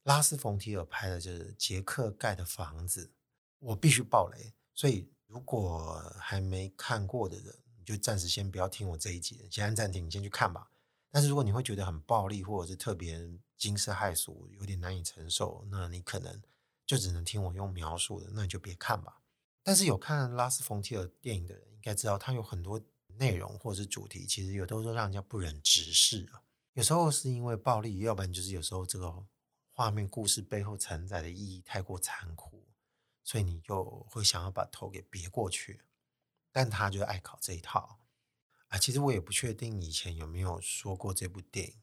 [0.04, 3.12] 拉斯冯提尔拍的就是杰克盖的房子，
[3.58, 10.70] 我必须爆雷，所以如果还没看过的人，你就暂时先不要听我这一集，先按暂停，你先去看吧。
[11.10, 13.18] 但是如果你会觉得很暴力，或者是特别
[13.56, 16.42] 惊世骇俗，有点难以承受，那你可能
[16.84, 19.22] 就只能听我用描述的，那你就别看吧。
[19.62, 22.80] 但是有看拉斯冯提尔电影的人应该知道，他有很多
[23.18, 26.42] 内容或者是主题，其实有都是让人家不忍直视啊。
[26.74, 29.26] 有时候是因为暴力，要不然就是有时候这个。
[29.78, 32.66] 画面故事背后承载的意义太过残酷，
[33.22, 35.82] 所以你就会想要把头给别过去。
[36.50, 38.00] 但他就爱考这一套
[38.68, 38.78] 啊！
[38.78, 41.74] 其实我也不确定以前有没有说过这部电影，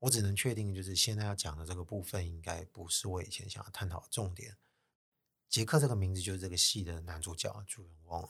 [0.00, 4.56] 我只能确定就是现在要讲的这个部分应该不是我以前想要探讨的重点。
[5.48, 8.28] 杰克这个名字就是这个戏的男主角主人翁，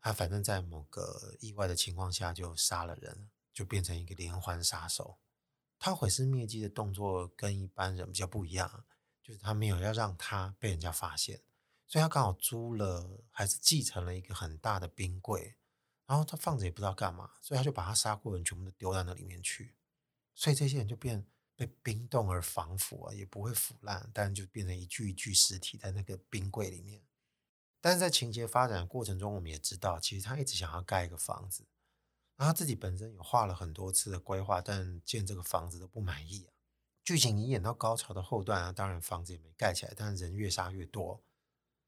[0.00, 5.18] 他反正在某个意外的情况下就杀了人，就变成一个连环杀手。
[5.78, 8.84] 他毁尸灭迹的动作跟一般人比较不一样，
[9.22, 11.40] 就是他没有要让他被人家发现，
[11.86, 15.54] 所以他刚好租了还是继承了一个很大的冰柜，
[16.06, 19.76] 然后他放着也不知道干嘛，所以他就把他杀过的人全部都丢到那里面去，
[20.38, 27.02] 所以这些人就变被冰冻而防腐啊，也不会腐烂，但就变成一具一具尸体在那个冰柜里面。
[27.80, 31.66] 但是在情节发展的过程中，我们也知道，其实他一直想要盖一个房子。
[32.36, 36.54] 然后他自己本身有画了很多次的规划，但建这个房子都不满意啊。
[37.02, 41.20] 剧情一演到高潮的后段啊，当然房子也没盖起来，但是人越杀越多。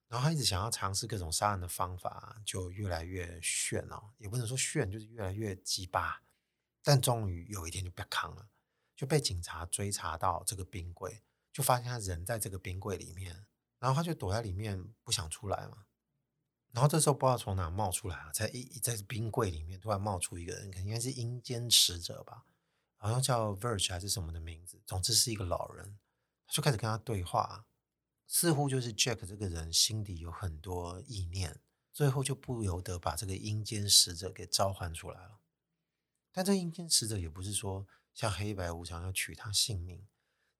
[0.08, 6.24] 然后他一直想要尝试各种杀人的方法，就越来越炫哦，也不能说炫，就是越来越鸡巴。
[6.82, 8.48] 但终于有一天就被扛了，
[8.96, 13.46] 就被警察追查到这个冰柜，就发现他人在这个冰柜里面，
[13.78, 15.86] 然后他就躲在里面不想出来嘛。
[16.72, 22.44] 然后这时候不知道从哪冒出来啊，在一在冰柜里面突然冒出一个人，肯定是阴间使者吧，
[22.96, 25.98] 好像叫 Verge 还是什么的名字，总之是一个老人，
[26.46, 27.66] 他就开始跟他对话，
[28.28, 31.60] 似乎就是 Jack 这个人心底有很多意念，
[31.92, 35.39] 最后就不由得把这个阴间使者给召唤出来了。
[36.32, 40.06] 但这阴间使者也不是说像黑白无常要取他性命，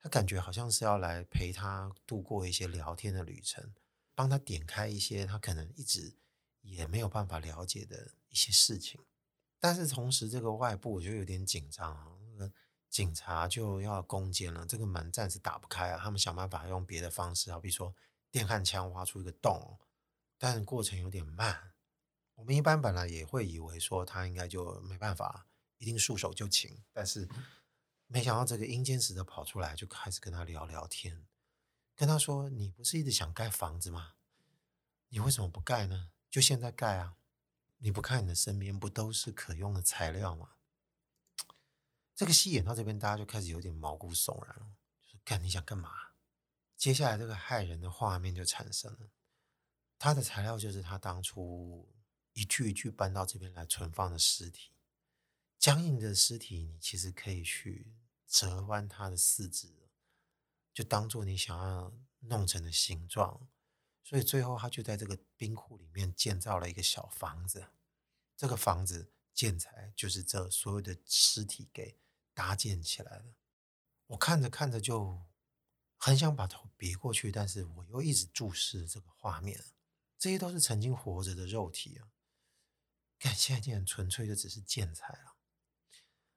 [0.01, 3.73] 他感觉好像是要来陪他度过一些聊天的旅程。
[4.13, 6.15] 帮他点开一些他可能一直
[6.61, 9.01] 也没有办法了解的一些事情，
[9.59, 12.51] 但是同时这个外部我就有点紧张啊，那
[12.91, 17.95] 警察就要攻坚了，这个门暂时打不开啊，他们想办法用别的方式，好比说
[18.31, 19.79] 电焊枪挖出一个洞，
[20.37, 21.73] 但过程有点慢。
[22.35, 25.47] 我们一般本来也会以为说他应该就没办法，
[25.81, 27.27] 一定束手就擒，但是
[28.07, 31.27] 没想到这个阴间使者跑出来，就开始跟他聊聊天。
[31.97, 34.13] 跟他说：“你不是一直想盖房子吗？
[35.09, 36.11] 你为什么不盖呢？
[36.31, 37.17] 就现在盖啊！
[37.79, 40.51] 你不看你的身边不都是可用的材料吗？”
[42.15, 44.75] 这个戏演到这边，大家就开始有点毛骨悚然了。
[45.01, 45.91] 就是干，你想干嘛？
[46.77, 49.11] 接下来这个害人的画面就产生了。
[49.99, 51.89] 他的材料就是他当初
[52.35, 54.73] 一具一具搬到这边来存放的尸体。
[55.61, 57.93] 僵硬的尸体，你其实可以去
[58.27, 59.91] 折弯它的四肢，
[60.73, 63.47] 就当做你想要弄成的形状。
[64.03, 67.69] 所以最后，他就在这个冰库里面建造了一个小房子。
[68.39, 72.01] 这个房子建材就是这所有的尸体给
[72.33, 73.35] 搭建起来的。
[74.07, 75.23] 我看着看着就
[75.99, 79.63] 很想把头别过去，但是我又一直注视这个画面。
[80.19, 82.09] 这些都是曾经活着的肉体啊！
[83.19, 85.37] 看现在竟然纯粹就只是建材了。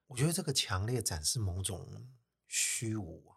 [0.08, 2.08] 我觉得这个强烈展示某种
[2.48, 3.34] 虚无，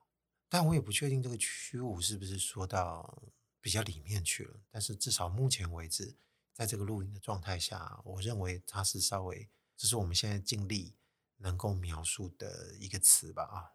[0.49, 4.61] 但我也不确定这个虚无是不是说到比较里面去了。
[4.71, 6.17] 但是至少目前为止，
[6.53, 10.97] 在这个录音的状态下，我认为它是稍微，这是我们现在尽力
[11.39, 13.45] 能够描述的一个词吧。
[13.45, 13.73] 啊，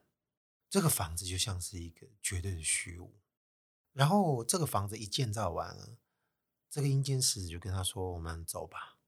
[0.69, 3.19] 这个房子就像是一个绝对的虚无。
[3.93, 5.97] 然后这个房子一建造完了，
[6.69, 8.99] 这个阴间使者就跟他说：“我们走吧。”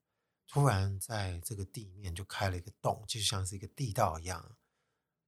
[0.53, 4.55] 突然，在这个地面就开了一个洞，就像是一个地道一样。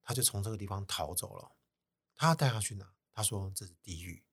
[0.04, 1.52] 他就从这个地方逃走了。
[2.16, 2.94] 他要带他去哪？
[3.12, 4.24] 他说这是地狱。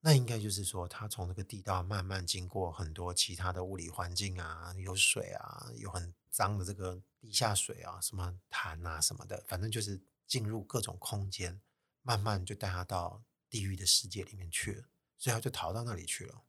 [0.00, 11.60] 那应该就是说，他从这个地道慢慢经过很多其他的物理环境啊，有水啊，有很脏的这个地下水啊，什么潭啊什么的，反正就是进入各种空间，
[12.02, 14.88] 慢慢就带他到地狱的世界里面去了。
[15.16, 16.42] 所以他就逃到那里去了。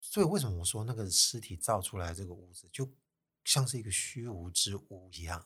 [0.00, 2.88] 所以为什么我说那个尸体造出来这个屋子就？
[3.50, 5.44] 像是一个虚无之屋一样，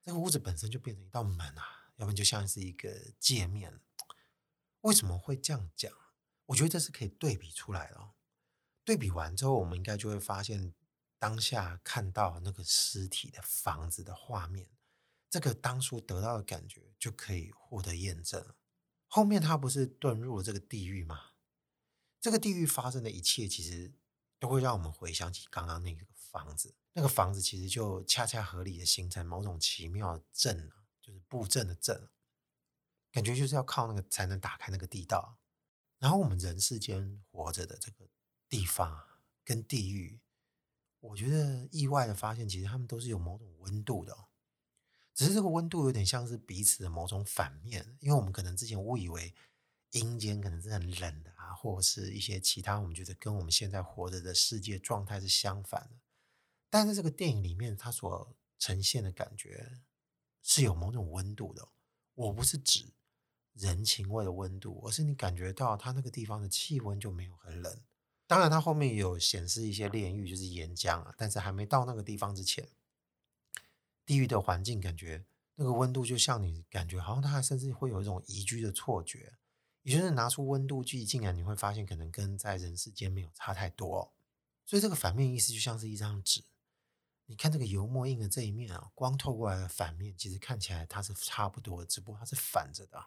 [0.00, 3.80] 这个屋子本身就变成一道门啊，要不然就像是一个界面。
[4.82, 5.92] 为什么会这样讲？
[6.46, 8.10] 我觉得这是可以对比出来的。
[8.84, 10.72] 对比完之后，我们应该就会发现，
[11.18, 14.68] 当下看到那个尸体的房子的画面，
[15.28, 18.54] 这个当初得到的感觉就可以获得验证。
[19.08, 21.32] 后面他不是遁入了这个地狱吗？
[22.20, 23.92] 这个地狱发生的一切，其实
[24.38, 26.74] 都会让我们回想起刚刚那个房子。
[26.92, 30.70] 那个房子其实就恰恰合理的形成某种奇妙的阵，
[31.00, 32.08] 就是布阵的阵，
[33.12, 35.38] 感觉就是要靠那个才能打开那个地道。
[35.98, 38.08] 然后我们人世间活着的这个
[38.48, 39.06] 地方
[39.44, 40.20] 跟地狱，
[40.98, 44.16] 我觉得意外的发现，其实他们都是有某种温度的，
[45.14, 49.34] 只是这个温度有点像是彼此的某种反面，因为我们可能之前误以为
[49.92, 56.00] 阴间可能是很冷的啊，或者是一些其他我们觉得跟我们现在活着的世界状态是相反的。
[56.70, 59.80] 但是这个电影里面，它所呈现的感觉
[60.42, 61.68] 是有某种温度的。
[62.14, 62.92] 我不是指
[63.54, 67.80] 人情味的温度，而是你感觉到它那个地方的气温就没有很冷。
[68.26, 71.12] 当然，它后面有显示一些炼狱，就是岩浆啊。
[71.18, 72.68] 但是还没到那个地方之前，
[74.06, 75.24] 地狱的环境感觉
[75.56, 79.34] 那个温度就像你感觉好像它甚至会有一种宜居的错觉。
[79.82, 84.12] 也就是拿出温度计，竟然你会发现可能跟在人世间没有差太多。
[84.66, 86.44] 所以这个反面意思就像是一张纸。
[87.30, 93.06] 你看这个油墨印的这一面啊，光透过来的反面，其实看起来它是差不多的，只不过它是反着的。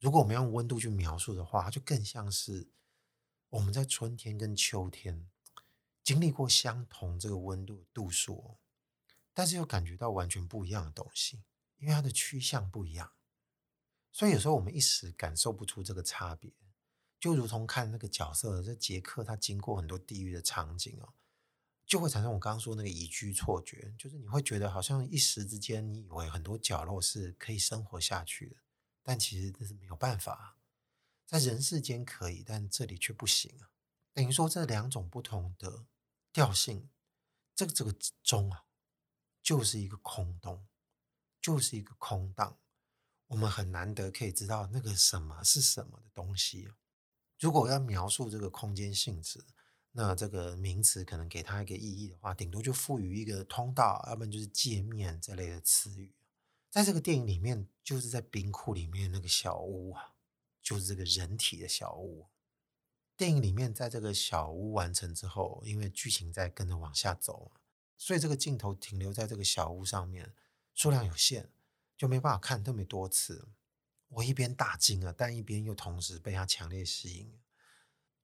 [0.00, 2.68] 如果我们用温度去描述的话，它就更像是
[3.48, 5.30] 我们在春天跟秋天
[6.02, 8.58] 经历过相同这个温度度数，
[9.32, 11.44] 但是又感觉到完全不一样的东西，
[11.76, 13.12] 因为它的趋向不一样。
[14.10, 16.52] 所以有时候我们一时感受不出这个差别，
[17.20, 21.14] 就如同看那个角色，这杰克他经过很多地狱的场景哦。
[21.90, 28.56] 就会产生我刚刚说那个宜居错觉，就是你会觉得好像一时之间，你以为很多角落是可以生活下去的，
[29.02, 30.56] 但其实这是没有办法，
[31.26, 33.72] 在人世间可以，但这里却不行啊。
[34.14, 35.84] 等于说这两种不同的
[36.32, 36.88] 调性，
[37.56, 38.66] 这个这个中啊，
[39.42, 40.64] 就是一个空洞，
[41.42, 42.56] 就是一个空档。
[43.26, 46.70] 我们很难得可以知道那个什么是什么的东西。
[47.40, 49.44] 如果要描述这个空间性质。
[49.92, 56.14] 那这个名词可能给它一个意义的话，顶多就赋予一个通道，要不然就是界面这类的词语。
[56.70, 60.14] 在这个电影里面，就是在冰库里面那个小屋啊，
[60.62, 62.26] 就是这个人体的小屋。
[63.16, 67.50] 电影里面，在这个小屋完成之后，因为剧情在跟着往下走，
[67.98, 70.32] 所以这个镜头停留在这个小屋上面，
[70.72, 71.48] 数量有限，
[71.96, 73.48] 就没办法看特别多次。
[74.08, 77.32] 我一边大惊啊，但一边又同时被它强烈吸引。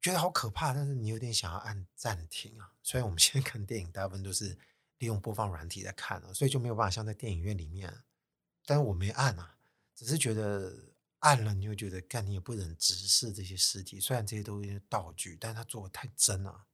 [0.06, 2.72] 觉得好可怕，但是你有点想要按暂停啊。
[2.80, 4.56] 所以我们 现在看电影，大部分都是
[4.98, 7.92] 利用播放软体在看啊，所以就没有办法像在电影院里面。
[8.64, 9.58] 但是我没按啊，
[9.96, 10.72] 只是觉得
[11.18, 13.98] 按了，你又觉得，干你也不忍直视这些尸体。
[13.98, 16.66] 虽然这些都是道具，但是他做的太真了。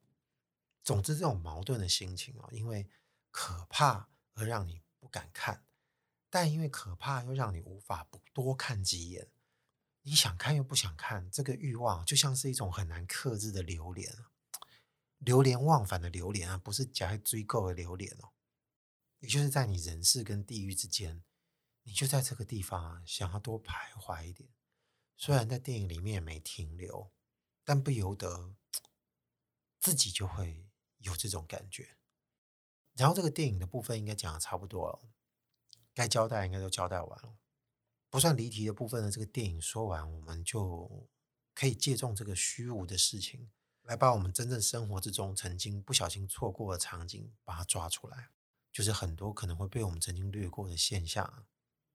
[0.85, 2.87] 总之，这种矛盾的心情啊，因为
[3.31, 5.65] 可怕而让你不敢看，
[6.29, 9.27] 但因为可怕又让你无法不多看几眼。
[10.03, 14.13] 你想看又不想看，这个欲望就像是一种很难克制的流连。
[15.19, 18.33] 流连忘返的流连啊，不是假爱追购的流连哦，
[19.21, 21.23] 也就是在你人世跟地狱之间，
[21.85, 24.51] 你就在这个地方啊，想要多徘徊一点。
[25.17, 27.13] 虽然在电影里面也没停留，
[27.65, 28.57] 但不由得
[29.79, 30.67] 自己就会
[30.99, 31.97] 有这种感觉。
[32.95, 35.09] 然后这个电影的部分应该讲的差不多了，
[35.95, 37.37] 该交代应该都交代完了，
[38.13, 41.09] 不算离题的部分呢，这个电影说完，我们就
[41.55, 43.51] 可以借重这个虚无的事情，
[43.85, 48.29] 来把我们真正生活之中曾经不小心错过的场景，把它抓出来。
[48.71, 51.47] 就是很多可能会被我们曾经略过的现象，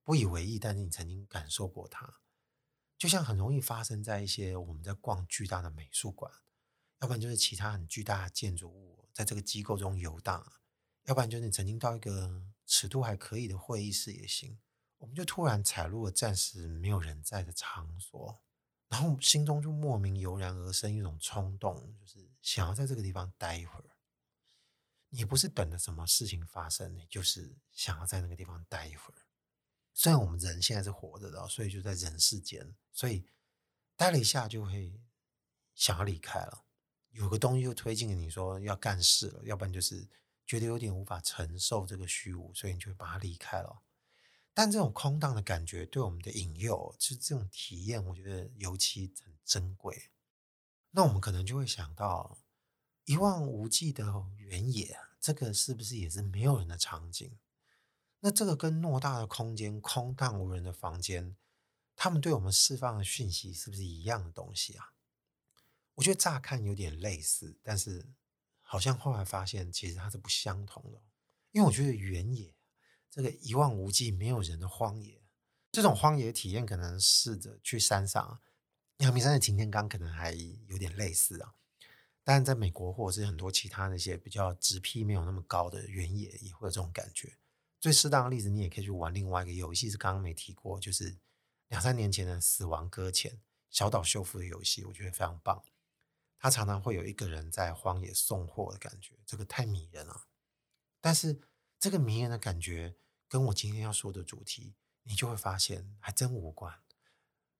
[0.02, 2.18] 不以为意，但是你曾经感受过它。
[2.96, 6.32] 就像很容易发生在一些我们在逛巨大的美术馆，
[6.98, 10.52] 要不然就是其他很巨大的建筑物，在这个机构中游荡。
[11.04, 14.58] 要不然就是你曾经到一个尺度还可以的会议室也行，
[14.98, 18.38] 我们就突然踩入了暂时没有人在的场所，
[18.88, 23.84] 然后心中就莫名油然而生一种冲动，就是想要在这个地方待一会儿。
[25.08, 29.16] 你不是等着什么事情发生，你就是想要在那个地方待一会儿。
[29.94, 33.24] 虽然我们人现在是活着的，所以就在人世间，所以
[33.96, 35.00] 待了一下就会
[35.74, 36.64] 想要离开了。
[37.10, 40.08] 有个东西就推进你说要干事了，要不然就是。
[40.48, 43.82] 觉得有点无法承受这个虚无，所以你就把它离开了。
[44.58, 50.10] 但这种空荡的感觉对我们的引诱，就是这种体验，我觉得尤其很珍贵。
[50.90, 52.36] 那我们可能就会想到
[53.04, 57.38] 一望无际的原野，这个是不是也是没有人的场景？
[58.18, 61.36] 那这个跟偌大的空间、空荡无人的房间，
[61.94, 64.92] 他们对我们释放的讯息是不是一样的东西啊？
[65.94, 68.08] 我觉得乍看有点类似，但是。
[68.70, 71.00] 好像后来发现，其实它是不相同的。
[71.52, 72.54] 因为我觉得原野
[73.10, 75.20] 这个一望无际、没有人的荒野，
[75.72, 78.40] 这种荒野体验，可能试着去山上，
[78.98, 80.32] 阳明山的擎天岗可能还
[80.66, 81.54] 有点类似啊。
[82.22, 87.38] 但在美国或者是很多其他那些比较直批没有那么高的原野，也会有这种感觉。
[87.80, 91.16] 最适当的例子，你也可以去玩另外一个游戏，是刚刚没提过，就是
[91.68, 93.32] 两三年前的《死亡搁浅》
[93.70, 95.62] 小岛秀夫的游戏，我觉得非常棒。
[96.38, 100.26] 他常常会有一个人在荒野送货的感觉，这个太迷人了。
[101.00, 101.40] 但是
[101.80, 102.96] 这个迷人的感觉
[103.28, 104.74] 跟我今天要说的主题，
[105.04, 106.80] 你就会发现还真无关。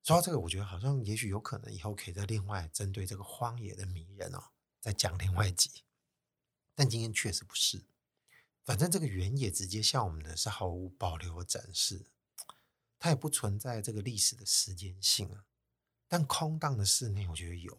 [0.03, 4.51] 说到这个，我觉得好像也许有可能以后可以再另外针对这个荒野的迷人哦，
[4.81, 5.83] 再讲另外一集。
[6.75, 7.85] 但今天确实不是，
[8.65, 12.07] 反正这个原野直接向我们的是毫无保留的展示，
[12.99, 15.45] 它也不存在这个历史的时间性啊。
[16.09, 17.79] 但空荡的室内，我觉得有。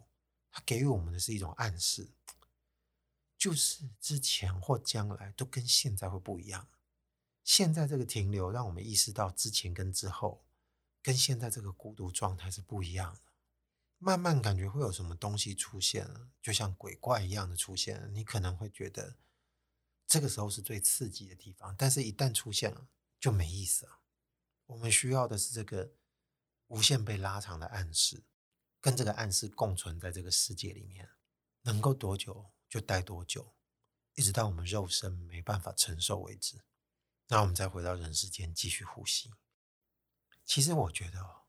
[0.51, 2.09] 它给予我们的是一种暗示，
[3.39, 6.67] 就是之前或将来都跟现在会不一样。
[7.43, 10.45] 现在这个停留，让我们意识到之前跟之后，
[11.01, 13.21] 跟现在这个孤独状态是不一样的。
[13.97, 18.09] 慢慢感觉会有什么东西出现了，就像鬼怪一样的出现了。
[18.09, 19.15] 你可能会觉得
[20.05, 24.01] 这个时候是最刺激的地方，但是一旦出现了，就没意思了。
[24.65, 25.93] 我们需要的是这个
[26.67, 28.25] 无限被拉长的暗示。
[28.81, 31.09] 跟这个暗示共存在这个世界里面，
[31.63, 33.55] 能够多久就待多久，
[34.13, 36.61] 一直到我们肉身没办法承受为止。
[37.27, 39.33] 那我们再回到人世间继续呼吸。
[40.45, 41.41] 其实我觉得，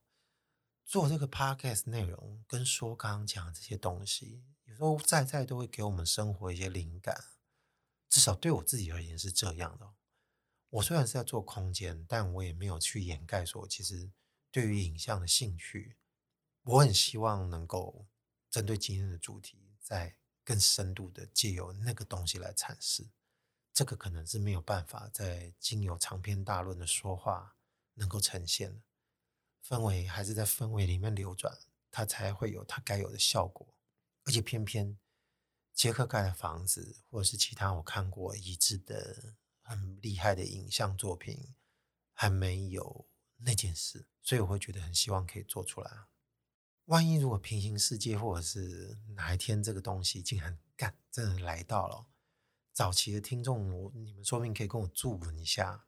[0.85, 7.23] 做这个 podcast 内容跟说刚刚讲的这些东西，有时候在在都会给我们生活一些灵感。
[8.09, 9.93] 至少对我自己而言是这样的。
[10.69, 14.11] 我虽然是在做空间，但我也没有去掩盖说，其实
[14.51, 15.97] 对于影像的兴趣。
[16.63, 18.05] 我很希望能够
[18.49, 20.15] 针对今天的主题，再
[20.51, 23.07] 更深度的借由那个东西来阐释。
[23.71, 27.55] 这个可能是没有办法在经由长篇大论的说话
[27.93, 28.81] 能够呈现的。
[29.65, 31.57] 氛围还是在氛围里面流转，
[31.89, 33.73] 它才会有它该有的效果。
[34.25, 34.99] 而且偏偏
[35.73, 41.55] 杰克盖的房子，或者是其他我看过一致的很厉害的影像作品，
[42.11, 45.91] 还没有那件事，所以我会觉得很希望可以做出来。
[46.91, 52.05] 万一如果平行世界，或者是哪一天这个东西竟然干真的来到了，
[52.73, 55.85] 早期的听众，我你们说不定可以跟我祝福一下，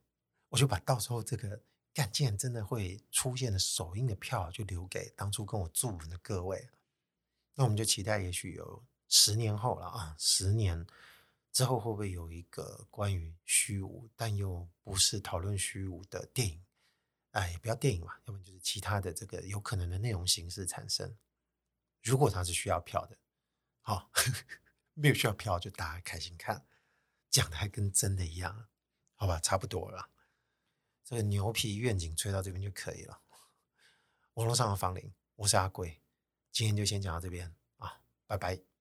[0.47, 1.61] 我就把到时候这个
[1.93, 6.69] 干竟然真的会出现的首映的票，就留给当初跟我祝福的各位。
[7.55, 10.87] 那我们就期待，也许有十年后了啊，十年
[11.51, 16.63] 之后会不会有一个关于虚无，但又不是讨论虚无的电影？
[17.33, 21.15] 哎，不要电影嘛，要不然就是其他的这个有可能的内容形式产生。
[22.01, 23.17] 如果它是需要票的，
[23.81, 24.11] 好，
[24.93, 26.65] 没有需要票就大家开心看，
[27.29, 28.67] 讲的还跟真的一样，
[29.15, 30.09] 好吧，差不多了。
[31.03, 33.21] 这个牛皮愿景吹到这边就可以了。
[34.35, 36.01] 网络上的房龄，我是阿贵，
[36.51, 38.72] 今天就先讲到这边啊，拜拜。